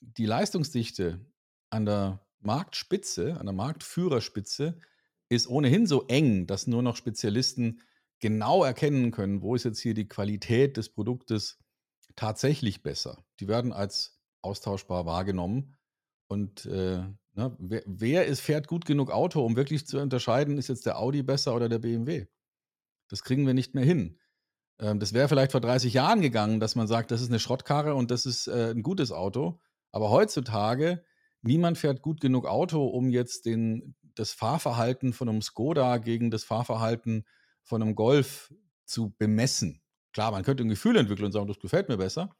die 0.00 0.26
Leistungsdichte 0.26 1.24
an 1.70 1.86
der 1.86 2.26
Marktspitze, 2.40 3.38
an 3.38 3.46
der 3.46 3.54
Marktführerspitze 3.54 4.78
ist 5.28 5.48
ohnehin 5.48 5.86
so 5.86 6.06
eng, 6.06 6.46
dass 6.46 6.66
nur 6.66 6.82
noch 6.82 6.96
Spezialisten 6.96 7.80
genau 8.20 8.64
erkennen 8.64 9.10
können, 9.10 9.42
wo 9.42 9.54
ist 9.54 9.64
jetzt 9.64 9.80
hier 9.80 9.94
die 9.94 10.08
Qualität 10.08 10.76
des 10.76 10.90
Produktes 10.90 11.58
tatsächlich 12.14 12.82
besser. 12.82 13.24
Die 13.40 13.48
werden 13.48 13.72
als 13.72 14.20
austauschbar 14.42 15.06
wahrgenommen. 15.06 15.76
Und 16.28 16.66
äh, 16.66 17.02
ne, 17.34 17.56
wer, 17.58 17.82
wer 17.86 18.26
ist, 18.26 18.40
fährt 18.40 18.68
gut 18.68 18.84
genug 18.84 19.10
Auto, 19.10 19.44
um 19.44 19.56
wirklich 19.56 19.86
zu 19.86 19.98
unterscheiden, 19.98 20.58
ist 20.58 20.68
jetzt 20.68 20.86
der 20.86 20.98
Audi 20.98 21.22
besser 21.22 21.54
oder 21.54 21.68
der 21.68 21.78
BMW? 21.78 22.26
Das 23.08 23.22
kriegen 23.22 23.46
wir 23.46 23.54
nicht 23.54 23.74
mehr 23.74 23.84
hin. 23.84 24.18
Ähm, 24.78 25.00
das 25.00 25.12
wäre 25.12 25.28
vielleicht 25.28 25.52
vor 25.52 25.60
30 25.60 25.94
Jahren 25.94 26.20
gegangen, 26.20 26.60
dass 26.60 26.74
man 26.74 26.86
sagt, 26.86 27.10
das 27.10 27.22
ist 27.22 27.28
eine 27.28 27.38
Schrottkarre 27.38 27.94
und 27.94 28.10
das 28.10 28.26
ist 28.26 28.46
äh, 28.46 28.70
ein 28.70 28.82
gutes 28.82 29.12
Auto. 29.12 29.60
Aber 29.92 30.10
heutzutage, 30.10 31.04
niemand 31.42 31.78
fährt 31.78 32.02
gut 32.02 32.20
genug 32.20 32.46
Auto, 32.46 32.86
um 32.86 33.10
jetzt 33.10 33.46
den, 33.46 33.94
das 34.14 34.32
Fahrverhalten 34.32 35.12
von 35.12 35.28
einem 35.28 35.42
Skoda 35.42 35.98
gegen 35.98 36.30
das 36.30 36.44
Fahrverhalten 36.44 37.24
von 37.62 37.82
einem 37.82 37.94
Golf 37.94 38.52
zu 38.84 39.14
bemessen. 39.18 39.82
Klar, 40.12 40.30
man 40.30 40.44
könnte 40.44 40.64
ein 40.64 40.68
Gefühl 40.68 40.96
entwickeln 40.96 41.26
und 41.26 41.32
sagen, 41.32 41.48
das 41.48 41.58
gefällt 41.58 41.88
mir 41.88 41.96
besser. 41.96 42.34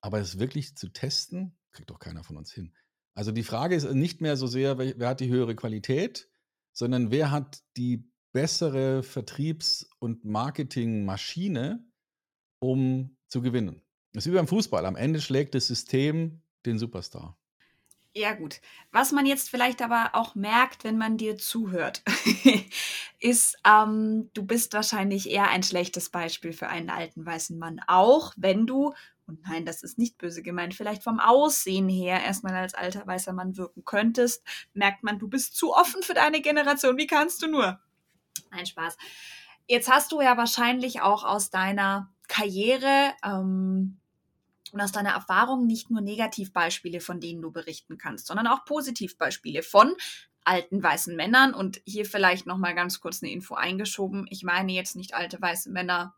Aber 0.00 0.20
es 0.20 0.38
wirklich 0.38 0.76
zu 0.76 0.88
testen, 0.88 1.58
kriegt 1.72 1.90
doch 1.90 1.98
keiner 1.98 2.22
von 2.22 2.36
uns 2.36 2.52
hin. 2.52 2.74
Also 3.14 3.32
die 3.32 3.42
Frage 3.42 3.74
ist 3.74 3.90
nicht 3.92 4.20
mehr 4.20 4.36
so 4.36 4.46
sehr, 4.46 4.78
wer, 4.78 4.94
wer 4.96 5.08
hat 5.08 5.20
die 5.20 5.28
höhere 5.28 5.56
Qualität, 5.56 6.28
sondern 6.72 7.10
wer 7.10 7.30
hat 7.30 7.62
die 7.76 8.08
bessere 8.32 9.02
Vertriebs- 9.02 9.88
und 9.98 10.24
Marketingmaschine, 10.24 11.84
um 12.60 13.16
zu 13.28 13.42
gewinnen. 13.42 13.82
Das 14.12 14.26
ist 14.26 14.32
wie 14.32 14.36
beim 14.36 14.48
Fußball. 14.48 14.86
Am 14.86 14.96
Ende 14.96 15.20
schlägt 15.20 15.54
das 15.54 15.66
System 15.66 16.42
den 16.66 16.78
Superstar. 16.78 17.38
Ja, 18.14 18.34
gut. 18.34 18.60
Was 18.90 19.12
man 19.12 19.26
jetzt 19.26 19.50
vielleicht 19.50 19.82
aber 19.82 20.10
auch 20.14 20.34
merkt, 20.34 20.82
wenn 20.82 20.98
man 20.98 21.18
dir 21.18 21.36
zuhört, 21.36 22.02
ist, 23.20 23.56
ähm, 23.64 24.30
du 24.34 24.44
bist 24.44 24.72
wahrscheinlich 24.72 25.30
eher 25.30 25.48
ein 25.50 25.62
schlechtes 25.62 26.10
Beispiel 26.10 26.52
für 26.52 26.68
einen 26.68 26.90
alten 26.90 27.24
weißen 27.24 27.58
Mann. 27.58 27.80
Auch 27.86 28.32
wenn 28.36 28.66
du, 28.66 28.92
und 29.26 29.42
nein, 29.42 29.66
das 29.66 29.82
ist 29.82 29.98
nicht 29.98 30.18
böse 30.18 30.42
gemeint, 30.42 30.74
vielleicht 30.74 31.04
vom 31.04 31.20
Aussehen 31.20 31.88
her 31.88 32.22
erstmal 32.24 32.54
als 32.54 32.74
alter 32.74 33.06
weißer 33.06 33.32
Mann 33.32 33.56
wirken 33.56 33.84
könntest, 33.84 34.42
merkt 34.72 35.04
man, 35.04 35.18
du 35.18 35.28
bist 35.28 35.54
zu 35.54 35.74
offen 35.74 36.02
für 36.02 36.14
deine 36.14 36.40
Generation. 36.40 36.96
Wie 36.96 37.06
kannst 37.06 37.42
du 37.42 37.46
nur? 37.46 37.78
Ein 38.50 38.66
Spaß. 38.66 38.96
Jetzt 39.66 39.90
hast 39.90 40.12
du 40.12 40.20
ja 40.20 40.36
wahrscheinlich 40.36 41.02
auch 41.02 41.24
aus 41.24 41.50
deiner 41.50 42.10
Karriere 42.26 43.12
ähm, 43.24 43.98
und 44.72 44.80
aus 44.80 44.92
deiner 44.92 45.10
Erfahrung 45.10 45.66
nicht 45.66 45.90
nur 45.90 46.00
Negativbeispiele, 46.00 47.00
von 47.00 47.20
denen 47.20 47.42
du 47.42 47.50
berichten 47.50 47.98
kannst, 47.98 48.26
sondern 48.26 48.46
auch 48.46 48.64
Positivbeispiele 48.64 49.62
von 49.62 49.94
alten 50.44 50.82
weißen 50.82 51.14
Männern. 51.14 51.54
Und 51.54 51.80
hier 51.84 52.06
vielleicht 52.06 52.46
noch 52.46 52.58
mal 52.58 52.74
ganz 52.74 53.00
kurz 53.00 53.22
eine 53.22 53.32
Info 53.32 53.54
eingeschoben. 53.54 54.26
Ich 54.30 54.42
meine 54.42 54.72
jetzt 54.72 54.96
nicht 54.96 55.14
alte 55.14 55.40
weiße 55.40 55.70
Männer 55.70 56.14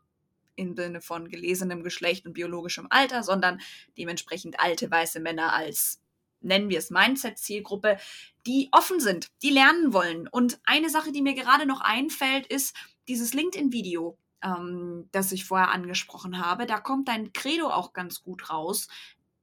im 0.55 0.75
Sinne 0.75 1.01
von 1.01 1.29
gelesenem 1.29 1.83
Geschlecht 1.83 2.25
und 2.25 2.33
biologischem 2.33 2.87
Alter, 2.89 3.23
sondern 3.23 3.59
dementsprechend 3.97 4.59
alte 4.59 4.89
weiße 4.89 5.19
Männer 5.19 5.53
als 5.53 6.01
nennen 6.41 6.69
wir 6.69 6.79
es 6.79 6.89
Mindset-Zielgruppe, 6.89 7.97
die 8.45 8.69
offen 8.71 8.99
sind, 8.99 9.29
die 9.41 9.49
lernen 9.49 9.93
wollen. 9.93 10.27
Und 10.27 10.59
eine 10.65 10.89
Sache, 10.89 11.11
die 11.11 11.21
mir 11.21 11.33
gerade 11.33 11.65
noch 11.65 11.81
einfällt, 11.81 12.47
ist 12.47 12.75
dieses 13.07 13.33
LinkedIn-Video, 13.33 14.17
ähm, 14.43 15.07
das 15.11 15.31
ich 15.31 15.45
vorher 15.45 15.71
angesprochen 15.71 16.45
habe. 16.45 16.65
Da 16.65 16.79
kommt 16.79 17.07
dein 17.07 17.33
Credo 17.33 17.69
auch 17.69 17.93
ganz 17.93 18.23
gut 18.23 18.49
raus, 18.49 18.87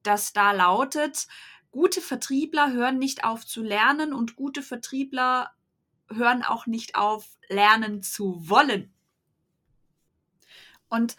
das 0.02 0.32
da 0.32 0.52
lautet, 0.52 1.26
gute 1.70 2.00
Vertriebler 2.00 2.72
hören 2.72 2.98
nicht 2.98 3.24
auf 3.24 3.46
zu 3.46 3.62
lernen 3.62 4.12
und 4.12 4.36
gute 4.36 4.62
Vertriebler 4.62 5.50
hören 6.10 6.42
auch 6.42 6.66
nicht 6.66 6.94
auf, 6.94 7.26
lernen 7.48 8.02
zu 8.02 8.48
wollen. 8.48 8.92
Und 10.88 11.16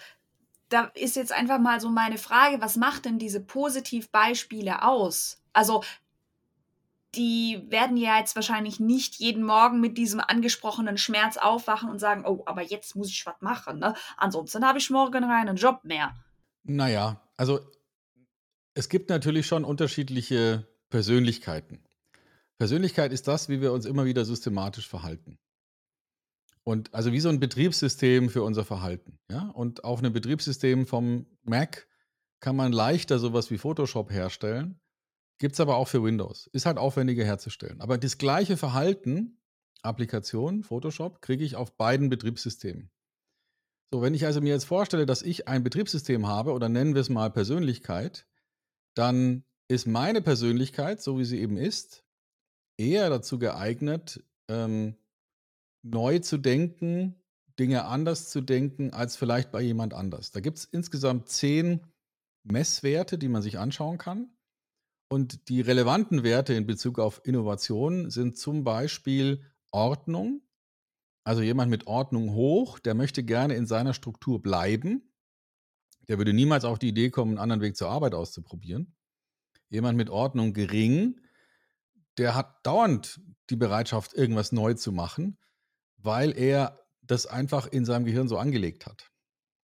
da 0.70 0.86
ist 0.96 1.16
jetzt 1.16 1.32
einfach 1.32 1.60
mal 1.60 1.80
so 1.80 1.90
meine 1.90 2.18
Frage, 2.18 2.62
was 2.62 2.76
macht 2.76 3.06
denn 3.06 3.20
diese 3.20 3.42
Positivbeispiele 3.42 4.84
aus? 4.84 5.39
Also 5.54 5.84
die 7.16 7.66
werden 7.70 7.98
ja 7.98 8.20
jetzt 8.20 8.36
wahrscheinlich 8.36 8.80
nicht 8.80 9.16
jeden 9.16 9.44
Morgen 9.44 9.80
mit 9.82 9.98
diesem 9.98 10.20
angesprochenen 10.20 10.98
Schmerz 10.98 11.38
aufwachen 11.38 11.90
und 11.90 12.00
sagen, 12.00 12.24
oh, 12.26 12.44
aber 12.46 12.62
jetzt 12.62 12.96
muss 12.96 13.10
ich 13.10 13.26
was 13.26 13.42
machen. 13.42 13.80
Ne? 13.80 13.96
Ansonsten 14.18 14.66
habe 14.66 14.78
ich 14.78 14.90
morgen 14.90 15.24
keinen 15.24 15.56
Job 15.56 15.84
mehr. 15.84 16.16
Naja, 16.64 17.20
also 17.36 17.60
es 18.76 18.90
gibt 18.90 19.10
natürlich 19.10 19.48
schon 19.48 19.66
unterschiedliche 19.66 20.68
Persönlichkeiten. 20.90 21.84
Persönlichkeit 22.60 23.12
ist 23.12 23.28
das, 23.28 23.50
wie 23.50 23.62
wir 23.62 23.74
uns 23.74 23.86
immer 23.86 24.06
wieder 24.06 24.26
systematisch 24.26 24.88
verhalten. 24.88 25.40
Und 26.64 26.94
also 26.94 27.12
wie 27.12 27.20
so 27.20 27.30
ein 27.30 27.40
Betriebssystem 27.40 28.30
für 28.30 28.44
unser 28.44 28.66
Verhalten. 28.66 29.18
Ja? 29.32 29.50
Und 29.50 29.84
auf 29.84 30.00
einem 30.00 30.14
Betriebssystem 30.14 30.86
vom 30.86 31.26
Mac 31.42 31.88
kann 32.40 32.56
man 32.56 32.72
leichter 32.72 33.18
sowas 33.18 33.50
wie 33.50 33.58
Photoshop 33.58 34.12
herstellen. 34.12 34.80
Gibt 35.40 35.54
es 35.54 35.60
aber 35.60 35.78
auch 35.78 35.88
für 35.88 36.04
Windows. 36.04 36.48
Ist 36.54 36.66
halt 36.66 36.78
aufwendiger 36.78 37.24
herzustellen. 37.24 37.82
Aber 37.82 37.98
das 37.98 38.18
gleiche 38.18 38.58
Verhalten, 38.58 39.42
Applikation, 39.82 40.64
Photoshop, 40.64 41.22
kriege 41.22 41.44
ich 41.44 41.56
auf 41.56 41.76
beiden 41.76 42.10
Betriebssystemen. 42.10 42.92
So, 43.92 44.02
wenn 44.02 44.14
ich 44.14 44.26
also 44.26 44.42
mir 44.42 44.54
jetzt 44.54 44.66
vorstelle, 44.66 45.06
dass 45.06 45.22
ich 45.22 45.48
ein 45.48 45.64
Betriebssystem 45.64 46.28
habe, 46.28 46.52
oder 46.52 46.70
nennen 46.70 46.94
wir 46.94 47.02
es 47.02 47.10
mal 47.10 47.32
Persönlichkeit, 47.32 48.28
dann 48.96 49.46
ist 49.70 49.88
meine 49.88 50.22
Persönlichkeit, 50.22 51.02
so 51.02 51.18
wie 51.18 51.26
sie 51.26 51.40
eben 51.40 51.58
ist, 51.58 52.04
eher 52.78 53.10
dazu 53.10 53.40
geeignet, 53.40 54.24
ähm, 54.50 54.96
neu 55.84 56.20
zu 56.20 56.38
denken, 56.38 57.16
Dinge 57.58 57.86
anders 57.86 58.30
zu 58.30 58.42
denken 58.42 58.92
als 58.92 59.16
vielleicht 59.16 59.52
bei 59.52 59.62
jemand 59.62 59.94
anders. 59.94 60.32
Da 60.32 60.40
gibt 60.40 60.58
es 60.58 60.66
insgesamt 60.66 61.30
zehn 61.30 61.82
Messwerte, 62.44 63.18
die 63.18 63.28
man 63.28 63.42
sich 63.42 63.58
anschauen 63.58 63.98
kann. 63.98 64.30
Und 65.10 65.50
die 65.50 65.62
relevanten 65.62 66.24
Werte 66.24 66.54
in 66.54 66.66
Bezug 66.66 67.00
auf 67.00 67.22
Innovation 67.26 68.10
sind 68.10 68.38
zum 68.38 68.64
Beispiel 68.64 69.44
Ordnung. 69.72 70.42
Also 71.24 71.42
jemand 71.42 71.70
mit 71.70 71.88
Ordnung 71.88 72.34
hoch, 72.34 72.80
der 72.80 72.94
möchte 72.94 73.24
gerne 73.24 73.56
in 73.56 73.66
seiner 73.66 73.94
Struktur 73.94 74.42
bleiben. 74.42 75.12
Der 76.08 76.18
würde 76.18 76.34
niemals 76.34 76.64
auf 76.64 76.80
die 76.80 76.90
Idee 76.90 77.10
kommen, 77.10 77.32
einen 77.32 77.40
anderen 77.40 77.62
Weg 77.62 77.76
zur 77.76 77.90
Arbeit 77.90 78.14
auszuprobieren. 78.14 78.96
Jemand 79.70 79.98
mit 79.98 80.10
Ordnung 80.10 80.54
gering, 80.54 81.20
der 82.18 82.36
hat 82.36 82.66
dauernd 82.66 83.20
die 83.50 83.56
Bereitschaft, 83.56 84.14
irgendwas 84.14 84.52
neu 84.52 84.76
zu 84.76 84.92
machen 84.92 85.38
weil 86.02 86.38
er 86.38 86.86
das 87.02 87.26
einfach 87.26 87.68
in 87.68 87.86
seinem 87.86 88.06
Gehirn 88.06 88.28
so 88.28 88.38
angelegt 88.38 88.86
hat. 88.86 89.12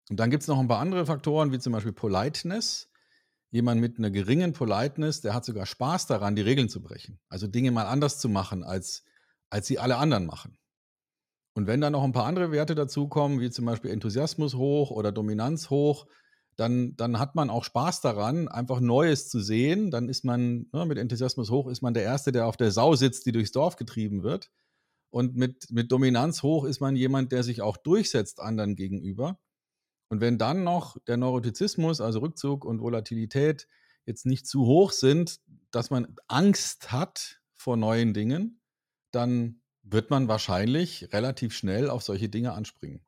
Und 0.09 0.19
dann 0.19 0.29
gibt 0.29 0.43
es 0.43 0.47
noch 0.47 0.59
ein 0.59 0.67
paar 0.67 0.79
andere 0.79 1.05
Faktoren, 1.05 1.51
wie 1.51 1.59
zum 1.59 1.73
Beispiel 1.73 1.93
Politeness. 1.93 2.89
Jemand 3.51 3.79
mit 3.79 3.97
einer 3.97 4.11
geringen 4.11 4.53
Politeness, 4.53 5.21
der 5.21 5.33
hat 5.33 5.45
sogar 5.45 5.65
Spaß 5.65 6.07
daran, 6.07 6.35
die 6.35 6.41
Regeln 6.41 6.69
zu 6.69 6.81
brechen. 6.81 7.19
Also 7.29 7.47
Dinge 7.47 7.71
mal 7.71 7.85
anders 7.85 8.19
zu 8.19 8.27
machen, 8.27 8.63
als, 8.63 9.03
als 9.49 9.67
sie 9.67 9.79
alle 9.79 9.97
anderen 9.97 10.25
machen. 10.25 10.57
Und 11.53 11.67
wenn 11.67 11.79
dann 11.79 11.93
noch 11.93 12.03
ein 12.03 12.11
paar 12.11 12.25
andere 12.25 12.51
Werte 12.51 12.75
dazukommen, 12.75 13.39
wie 13.39 13.49
zum 13.49 13.65
Beispiel 13.65 13.91
Enthusiasmus 13.91 14.55
hoch 14.55 14.91
oder 14.91 15.13
Dominanz 15.13 15.69
hoch, 15.69 16.05
dann, 16.57 16.95
dann 16.95 17.19
hat 17.19 17.35
man 17.35 17.49
auch 17.49 17.63
Spaß 17.63 18.01
daran, 18.01 18.47
einfach 18.47 18.79
Neues 18.79 19.29
zu 19.29 19.39
sehen. 19.39 19.91
Dann 19.91 20.09
ist 20.09 20.25
man 20.25 20.67
ne, 20.71 20.85
mit 20.85 20.97
Enthusiasmus 20.97 21.49
hoch, 21.49 21.67
ist 21.67 21.81
man 21.81 21.93
der 21.93 22.03
Erste, 22.03 22.31
der 22.31 22.47
auf 22.47 22.57
der 22.57 22.71
Sau 22.71 22.95
sitzt, 22.95 23.25
die 23.25 23.31
durchs 23.31 23.51
Dorf 23.51 23.75
getrieben 23.77 24.23
wird. 24.23 24.51
Und 25.11 25.35
mit, 25.35 25.71
mit 25.71 25.91
Dominanz 25.91 26.43
hoch 26.43 26.65
ist 26.65 26.81
man 26.81 26.95
jemand, 26.95 27.31
der 27.31 27.43
sich 27.43 27.61
auch 27.61 27.77
durchsetzt 27.77 28.41
anderen 28.41 28.75
gegenüber. 28.75 29.39
Und 30.09 30.21
wenn 30.21 30.37
dann 30.37 30.63
noch 30.63 30.97
der 31.07 31.17
Neurotizismus, 31.17 32.01
also 32.01 32.19
Rückzug 32.19 32.65
und 32.65 32.81
Volatilität, 32.81 33.67
jetzt 34.05 34.25
nicht 34.25 34.47
zu 34.47 34.65
hoch 34.65 34.91
sind, 34.91 35.39
dass 35.71 35.89
man 35.89 36.15
Angst 36.27 36.91
hat 36.91 37.41
vor 37.55 37.75
neuen 37.75 38.13
Dingen, 38.13 38.61
dann 39.11 39.61
wird 39.81 40.09
man 40.09 40.27
wahrscheinlich 40.27 41.11
relativ 41.13 41.55
schnell 41.55 41.89
auf 41.89 42.03
solche 42.03 42.29
Dinge 42.29 42.53
anspringen. 42.53 43.01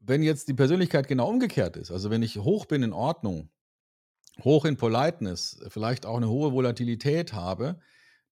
Wenn 0.00 0.22
jetzt 0.22 0.48
die 0.48 0.54
Persönlichkeit 0.54 1.08
genau 1.08 1.28
umgekehrt 1.28 1.76
ist, 1.76 1.90
also 1.90 2.10
wenn 2.10 2.22
ich 2.22 2.38
hoch 2.38 2.66
bin 2.66 2.82
in 2.82 2.92
Ordnung, 2.92 3.50
hoch 4.42 4.64
in 4.64 4.76
Politeness, 4.76 5.60
vielleicht 5.68 6.06
auch 6.06 6.16
eine 6.16 6.28
hohe 6.28 6.52
Volatilität 6.52 7.32
habe, 7.32 7.80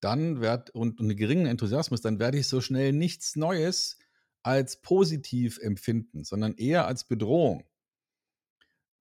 dann 0.00 0.40
werd, 0.40 0.70
und, 0.70 1.00
und 1.00 1.06
einen 1.06 1.16
geringen 1.16 1.46
Enthusiasmus, 1.46 2.00
dann 2.02 2.18
werde 2.18 2.38
ich 2.38 2.46
so 2.46 2.60
schnell 2.60 2.92
nichts 2.92 3.36
Neues 3.36 3.98
als 4.44 4.80
positiv 4.80 5.58
empfinden, 5.58 6.22
sondern 6.22 6.54
eher 6.54 6.86
als 6.86 7.04
Bedrohung. 7.04 7.64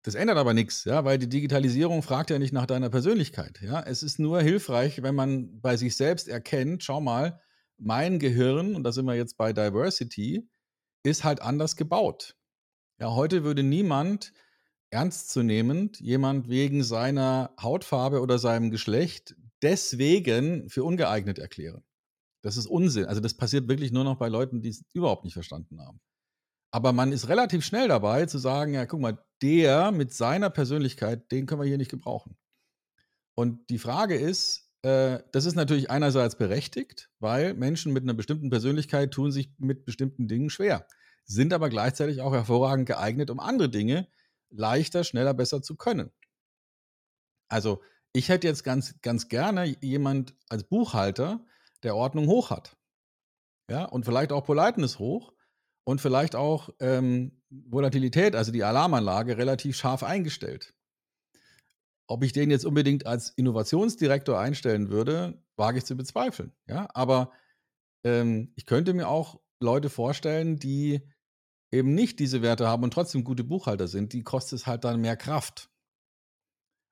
Das 0.02 0.16
ändert 0.16 0.38
aber 0.38 0.54
nichts, 0.54 0.84
ja, 0.84 1.06
weil 1.06 1.18
die 1.18 1.30
Digitalisierung 1.30 2.04
fragt 2.04 2.30
ja 2.30 2.40
nicht 2.40 2.52
nach 2.52 2.66
deiner 2.66 2.90
Persönlichkeit. 2.90 3.62
Ja. 3.62 3.82
Es 3.82 4.04
ist 4.04 4.20
nur 4.20 4.42
hilfreich, 4.42 5.02
wenn 5.02 5.16
man 5.16 5.62
bei 5.62 5.78
sich 5.78 5.96
selbst 5.96 6.28
erkennt, 6.28 6.84
schau 6.84 7.00
mal, 7.00 7.40
mein 7.78 8.20
Gehirn, 8.20 8.76
und 8.76 8.84
da 8.84 8.92
sind 8.92 9.06
wir 9.06 9.16
jetzt 9.16 9.38
bei 9.38 9.54
Diversity, 9.54 10.50
ist 11.04 11.24
halt 11.24 11.42
anders 11.42 11.76
gebaut. 11.76 12.36
Ja, 13.00 13.14
heute 13.16 13.44
würde 13.44 13.64
niemand 13.64 14.34
ernstzunehmend 14.90 16.00
jemand 16.00 16.50
wegen 16.50 16.84
seiner 16.84 17.54
Hautfarbe 17.62 18.22
oder 18.22 18.40
seinem 18.40 18.72
Geschlecht 18.72 19.36
deswegen 19.62 20.70
für 20.70 20.84
ungeeignet 20.84 21.40
erklären. 21.40 21.84
Das 22.44 22.58
ist 22.58 22.68
Unsinn. 22.68 23.06
Also 23.06 23.22
das 23.22 23.34
passiert 23.34 23.68
wirklich 23.68 23.92
nur 23.92 24.04
noch 24.04 24.18
bei 24.18 24.28
Leuten, 24.28 24.62
die 24.62 24.70
es 24.70 24.84
überhaupt 24.94 25.24
nicht 25.24 25.34
verstanden 25.34 25.82
haben. 25.82 26.00
Aber 26.72 26.92
man 26.92 27.12
ist 27.12 27.30
relativ 27.30 27.64
schnell 27.64 27.88
dabei 27.88 28.26
zu 28.26 28.38
sagen, 28.38 28.74
ja, 28.74 28.86
guck 28.86 29.00
mal, 29.00 29.24
der 29.42 29.92
mit 29.92 30.14
seiner 30.14 30.50
Persönlichkeit, 30.50 31.32
den 31.32 31.46
können 31.46 31.62
wir 31.62 31.68
hier 31.68 31.78
nicht 31.78 31.92
gebrauchen. 31.92 32.36
Und 33.36 33.70
die 33.70 33.80
Frage 33.80 34.16
ist, 34.16 34.72
äh, 34.82 35.20
das 35.32 35.46
ist 35.46 35.56
natürlich 35.56 35.90
einerseits 35.90 36.38
berechtigt, 36.38 37.10
weil 37.20 37.54
Menschen 37.54 37.94
mit 37.94 38.04
einer 38.04 38.14
bestimmten 38.14 38.50
Persönlichkeit 38.50 39.12
tun 39.12 39.32
sich 39.32 39.52
mit 39.58 39.86
bestimmten 39.86 40.28
Dingen 40.28 40.50
schwer, 40.50 40.88
sind 41.26 41.54
aber 41.54 41.70
gleichzeitig 41.70 42.22
auch 42.22 42.34
hervorragend 42.34 42.88
geeignet, 42.88 43.30
um 43.30 43.40
andere 43.40 43.70
Dinge 43.70 44.08
leichter, 44.50 45.04
schneller, 45.04 45.34
besser 45.34 45.62
zu 45.62 45.76
können. 45.76 46.12
Also 47.50 47.82
ich 48.14 48.30
hätte 48.30 48.48
jetzt 48.48 48.64
ganz, 48.64 49.00
ganz 49.02 49.28
gerne 49.30 49.66
jemand 49.82 50.36
als 50.50 50.64
Buchhalter, 50.64 51.46
der 51.84 51.96
Ordnung 51.96 52.28
hoch 52.28 52.50
hat. 52.50 52.78
Ja, 53.70 53.86
und 53.86 54.06
vielleicht 54.06 54.32
auch 54.32 54.46
Politeness 54.46 55.00
hoch 55.00 55.34
und 55.86 56.02
vielleicht 56.02 56.36
auch 56.36 56.70
ähm, 56.80 57.42
Volatilität, 57.50 58.36
also 58.36 58.52
die 58.52 58.64
Alarmanlage, 58.64 59.38
relativ 59.38 59.78
scharf 59.78 60.04
eingestellt. 60.04 60.74
Ob 62.08 62.24
ich 62.24 62.34
den 62.34 62.52
jetzt 62.52 62.66
unbedingt 62.66 63.06
als 63.06 63.30
Innovationsdirektor 63.30 64.38
einstellen 64.38 64.90
würde, 64.90 65.42
wage 65.56 65.78
ich 65.78 65.86
zu 65.86 65.96
bezweifeln. 65.96 66.52
Ja, 66.68 66.88
aber 66.94 67.32
ähm, 68.04 68.52
ich 68.56 68.66
könnte 68.66 68.94
mir 68.94 69.08
auch 69.08 69.40
Leute 69.62 69.90
vorstellen, 69.90 70.60
die 70.60 71.02
eben 71.72 71.96
nicht 71.96 72.20
diese 72.20 72.42
Werte 72.42 72.68
haben 72.68 72.84
und 72.84 72.94
trotzdem 72.94 73.24
gute 73.24 73.44
Buchhalter 73.44 73.88
sind. 73.88 74.14
Die 74.14 74.24
kostet 74.24 74.60
es 74.60 74.68
halt 74.68 74.84
dann 74.84 75.02
mehr 75.02 75.18
Kraft. 75.18 75.70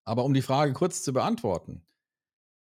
Aber 0.06 0.26
um 0.26 0.34
die 0.34 0.42
Frage 0.42 0.74
kurz 0.74 1.04
zu 1.04 1.14
beantworten, 1.14 1.86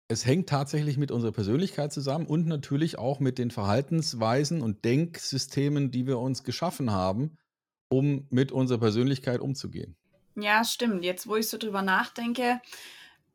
es 0.08 0.26
hängt 0.26 0.50
tatsächlich 0.50 0.98
mit 0.98 1.12
unserer 1.12 1.32
Persönlichkeit 1.32 1.92
zusammen 1.92 2.28
und 2.28 2.46
natürlich 2.46 2.98
auch 2.98 3.20
mit 3.20 3.38
den 3.38 3.52
Verhaltensweisen 3.52 4.62
und 4.62 4.86
Denksystemen, 4.86 5.92
die 5.92 6.08
wir 6.08 6.20
uns 6.20 6.44
geschaffen 6.44 6.92
haben, 6.92 7.38
um 7.89 8.28
mit 8.30 8.52
unserer 8.52 8.80
Persönlichkeit 8.80 9.39
umzugehen. 9.39 9.96
Ja, 10.36 10.63
stimmt. 10.63 11.04
Jetzt, 11.04 11.28
wo 11.28 11.36
ich 11.36 11.48
so 11.48 11.58
drüber 11.58 11.82
nachdenke, 11.82 12.60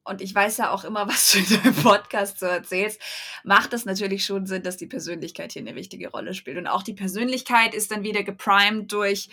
und 0.09 0.23
ich 0.23 0.35
weiß 0.35 0.57
ja 0.57 0.71
auch 0.71 0.85
immer, 0.85 1.07
was 1.09 1.33
du 1.33 1.39
in 1.39 1.63
deinem 1.63 1.75
Podcast 1.75 2.41
so 2.41 2.47
erzählst, 2.47 3.01
macht 3.45 3.73
es 3.73 3.85
natürlich 3.85 4.25
schon 4.25 4.47
Sinn, 4.47 4.63
dass 4.63 4.77
die 4.77 4.87
Persönlichkeit 4.87 5.53
hier 5.53 5.63
eine 5.63 5.75
wichtige 5.75 6.11
Rolle 6.11 6.35
spielt. 6.35 6.57
Und 6.57 6.67
auch 6.67 6.83
die 6.83 6.95
Persönlichkeit 6.95 7.75
ist 7.75 7.91
dann 7.91 8.03
wieder 8.03 8.23
geprimed 8.23 8.91
durch 8.93 9.29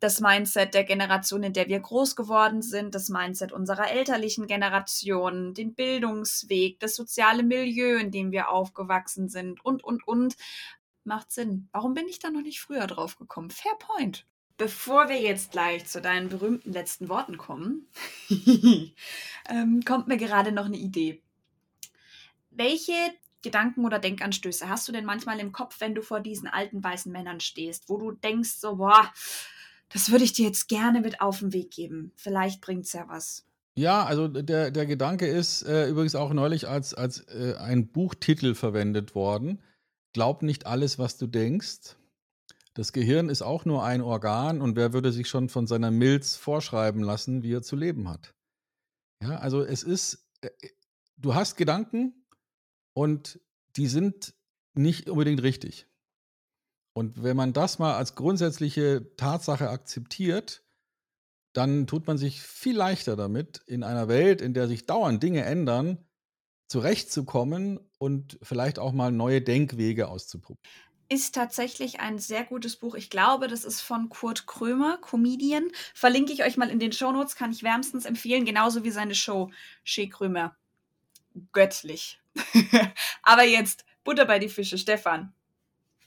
das 0.00 0.20
Mindset 0.20 0.72
der 0.72 0.84
Generation, 0.84 1.42
in 1.42 1.52
der 1.52 1.68
wir 1.68 1.78
groß 1.78 2.16
geworden 2.16 2.62
sind, 2.62 2.94
das 2.94 3.10
Mindset 3.10 3.52
unserer 3.52 3.90
elterlichen 3.90 4.46
Generation, 4.46 5.52
den 5.52 5.74
Bildungsweg, 5.74 6.80
das 6.80 6.96
soziale 6.96 7.42
Milieu, 7.42 7.98
in 7.98 8.10
dem 8.10 8.32
wir 8.32 8.48
aufgewachsen 8.48 9.28
sind 9.28 9.64
und, 9.64 9.84
und, 9.84 10.06
und. 10.08 10.36
Macht 11.04 11.30
Sinn. 11.32 11.68
Warum 11.72 11.94
bin 11.94 12.08
ich 12.08 12.18
da 12.18 12.30
noch 12.30 12.42
nicht 12.42 12.60
früher 12.60 12.86
drauf 12.86 13.16
gekommen? 13.16 13.50
Fair 13.50 13.72
point. 13.78 14.26
Bevor 14.56 15.08
wir 15.08 15.20
jetzt 15.20 15.52
gleich 15.52 15.86
zu 15.86 16.02
deinen 16.02 16.28
berühmten 16.28 16.72
letzten 16.72 17.08
Worten 17.08 17.38
kommen, 17.38 17.88
ähm, 19.48 19.82
kommt 19.86 20.08
mir 20.08 20.18
gerade 20.18 20.52
noch 20.52 20.66
eine 20.66 20.76
Idee. 20.76 21.22
Welche 22.50 22.92
Gedanken 23.42 23.86
oder 23.86 23.98
Denkanstöße 23.98 24.68
hast 24.68 24.86
du 24.86 24.92
denn 24.92 25.06
manchmal 25.06 25.40
im 25.40 25.52
Kopf, 25.52 25.80
wenn 25.80 25.94
du 25.94 26.02
vor 26.02 26.20
diesen 26.20 26.46
alten 26.46 26.84
weißen 26.84 27.10
Männern 27.10 27.40
stehst, 27.40 27.88
wo 27.88 27.96
du 27.96 28.12
denkst, 28.12 28.56
so, 28.58 28.76
boah, 28.76 29.10
das 29.90 30.10
würde 30.10 30.24
ich 30.24 30.32
dir 30.32 30.46
jetzt 30.46 30.68
gerne 30.68 31.00
mit 31.00 31.20
auf 31.20 31.40
den 31.40 31.52
Weg 31.52 31.70
geben. 31.72 32.12
Vielleicht 32.16 32.60
bringt 32.60 32.86
es 32.86 32.92
ja 32.92 33.06
was. 33.08 33.44
Ja, 33.76 34.04
also 34.04 34.28
der, 34.28 34.70
der 34.70 34.86
Gedanke 34.86 35.26
ist 35.26 35.62
äh, 35.62 35.88
übrigens 35.88 36.14
auch 36.14 36.32
neulich 36.32 36.68
als, 36.68 36.94
als 36.94 37.20
äh, 37.28 37.56
ein 37.58 37.88
Buchtitel 37.88 38.54
verwendet 38.54 39.14
worden. 39.14 39.62
Glaub 40.12 40.42
nicht 40.42 40.66
alles, 40.66 40.98
was 40.98 41.18
du 41.18 41.26
denkst. 41.26 41.96
Das 42.74 42.92
Gehirn 42.92 43.28
ist 43.28 43.42
auch 43.42 43.64
nur 43.64 43.84
ein 43.84 44.00
Organ 44.00 44.60
und 44.60 44.76
wer 44.76 44.92
würde 44.92 45.12
sich 45.12 45.28
schon 45.28 45.48
von 45.48 45.66
seiner 45.66 45.90
Milz 45.90 46.36
vorschreiben 46.36 47.02
lassen, 47.02 47.42
wie 47.42 47.52
er 47.52 47.62
zu 47.62 47.76
leben 47.76 48.08
hat? 48.08 48.32
Ja, 49.22 49.36
also 49.36 49.62
es 49.62 49.82
ist, 49.82 50.26
äh, 50.40 50.50
du 51.16 51.34
hast 51.34 51.56
Gedanken 51.56 52.26
und 52.94 53.40
die 53.76 53.86
sind 53.86 54.34
nicht 54.74 55.10
unbedingt 55.10 55.42
richtig. 55.42 55.86
Und 56.92 57.22
wenn 57.22 57.36
man 57.36 57.52
das 57.52 57.78
mal 57.78 57.94
als 57.96 58.14
grundsätzliche 58.14 59.14
Tatsache 59.16 59.70
akzeptiert, 59.70 60.64
dann 61.52 61.86
tut 61.86 62.06
man 62.06 62.18
sich 62.18 62.42
viel 62.42 62.76
leichter 62.76 63.16
damit, 63.16 63.58
in 63.66 63.82
einer 63.82 64.08
Welt, 64.08 64.40
in 64.40 64.54
der 64.54 64.68
sich 64.68 64.86
dauernd 64.86 65.22
Dinge 65.22 65.44
ändern, 65.44 65.98
zurechtzukommen 66.68 67.80
und 67.98 68.38
vielleicht 68.42 68.78
auch 68.78 68.92
mal 68.92 69.10
neue 69.10 69.42
Denkwege 69.42 70.08
auszuprobieren. 70.08 70.62
Ist 71.08 71.34
tatsächlich 71.34 71.98
ein 71.98 72.20
sehr 72.20 72.44
gutes 72.44 72.76
Buch. 72.76 72.94
Ich 72.94 73.10
glaube, 73.10 73.48
das 73.48 73.64
ist 73.64 73.80
von 73.80 74.08
Kurt 74.08 74.46
Krömer, 74.46 74.96
Comedian. 74.98 75.68
Verlinke 75.92 76.32
ich 76.32 76.44
euch 76.44 76.56
mal 76.56 76.70
in 76.70 76.78
den 76.78 76.92
Shownotes, 76.92 77.34
kann 77.34 77.50
ich 77.50 77.64
wärmstens 77.64 78.04
empfehlen, 78.04 78.44
genauso 78.44 78.84
wie 78.84 78.92
seine 78.92 79.16
Show 79.16 79.50
Chez 79.84 80.08
Krömer. 80.10 80.54
Göttlich. 81.52 82.20
Aber 83.22 83.42
jetzt 83.42 83.84
Butter 84.04 84.24
bei 84.24 84.38
die 84.38 84.48
Fische, 84.48 84.78
Stefan. 84.78 85.32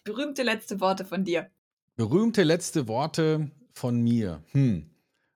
Berühmte 0.03 0.43
letzte 0.43 0.79
Worte 0.79 1.05
von 1.05 1.23
dir. 1.23 1.49
Berühmte 1.95 2.43
letzte 2.43 2.87
Worte 2.87 3.51
von 3.73 4.01
mir. 4.01 4.43
Hm. 4.51 4.89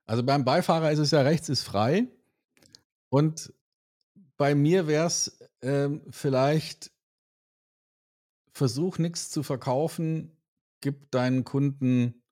Also 0.06 0.22
beim 0.22 0.44
Beifahrer 0.44 0.90
ist 0.92 0.98
es 0.98 1.10
ja 1.10 1.22
rechts 1.22 1.48
ist 1.48 1.62
frei. 1.62 2.08
Und 3.08 3.52
bei 4.36 4.54
mir 4.54 4.86
wäre 4.86 5.06
es 5.06 5.38
ähm, 5.62 6.02
vielleicht, 6.10 6.90
versuch 8.52 8.98
nichts 8.98 9.30
zu 9.30 9.42
verkaufen, 9.42 10.36
gib 10.80 11.10
deinen 11.10 11.44
Kunden 11.44 12.22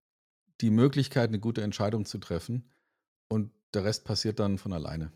die 0.60 0.70
Möglichkeit, 0.70 1.28
eine 1.28 1.40
gute 1.40 1.62
Entscheidung 1.62 2.04
zu 2.04 2.18
treffen. 2.18 2.70
Und 3.28 3.52
der 3.74 3.84
Rest 3.84 4.04
passiert 4.04 4.38
dann 4.38 4.58
von 4.58 4.72
alleine. 4.72 5.12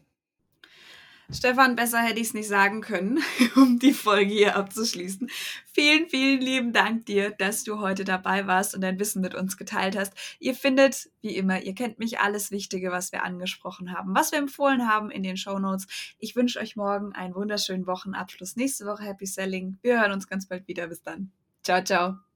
Stefan, 1.33 1.77
besser 1.77 2.01
hätte 2.01 2.21
ich 2.21 2.29
es 2.29 2.35
nicht 2.35 2.49
sagen 2.49 2.81
können, 2.81 3.21
um 3.57 3.79
die 3.79 3.93
Folge 3.93 4.33
hier 4.33 4.57
abzuschließen. 4.57 5.31
Vielen, 5.73 6.09
vielen 6.09 6.41
lieben 6.41 6.73
Dank 6.73 7.07
dir, 7.07 7.31
dass 7.31 7.63
du 7.63 7.79
heute 7.79 8.05
dabei 8.05 8.47
warst 8.47 8.75
und 8.75 8.81
dein 8.81 8.99
Wissen 8.99 9.23
mit 9.23 9.35
uns 9.35 9.57
geteilt 9.57 9.97
hast. 9.97 10.13
Ihr 10.41 10.55
findet, 10.55 11.09
wie 11.21 11.37
immer, 11.37 11.63
ihr 11.63 11.75
kennt 11.75 11.99
mich, 11.99 12.19
alles 12.19 12.51
Wichtige, 12.51 12.91
was 12.91 13.13
wir 13.13 13.23
angesprochen 13.23 13.93
haben, 13.93 14.15
was 14.15 14.33
wir 14.33 14.39
empfohlen 14.39 14.89
haben 14.89 15.11
in 15.11 15.23
den 15.23 15.37
Show 15.37 15.59
Notes. 15.59 15.87
Ich 16.19 16.35
wünsche 16.35 16.59
euch 16.59 16.75
morgen 16.75 17.13
einen 17.13 17.35
wunderschönen 17.35 17.87
Wochenabschluss. 17.87 18.57
Nächste 18.57 18.87
Woche 18.87 19.05
Happy 19.05 19.27
Selling. 19.27 19.79
Wir 19.83 20.01
hören 20.01 20.13
uns 20.13 20.27
ganz 20.27 20.47
bald 20.47 20.67
wieder. 20.67 20.89
Bis 20.89 21.03
dann. 21.03 21.31
Ciao, 21.63 21.83
ciao. 21.85 22.30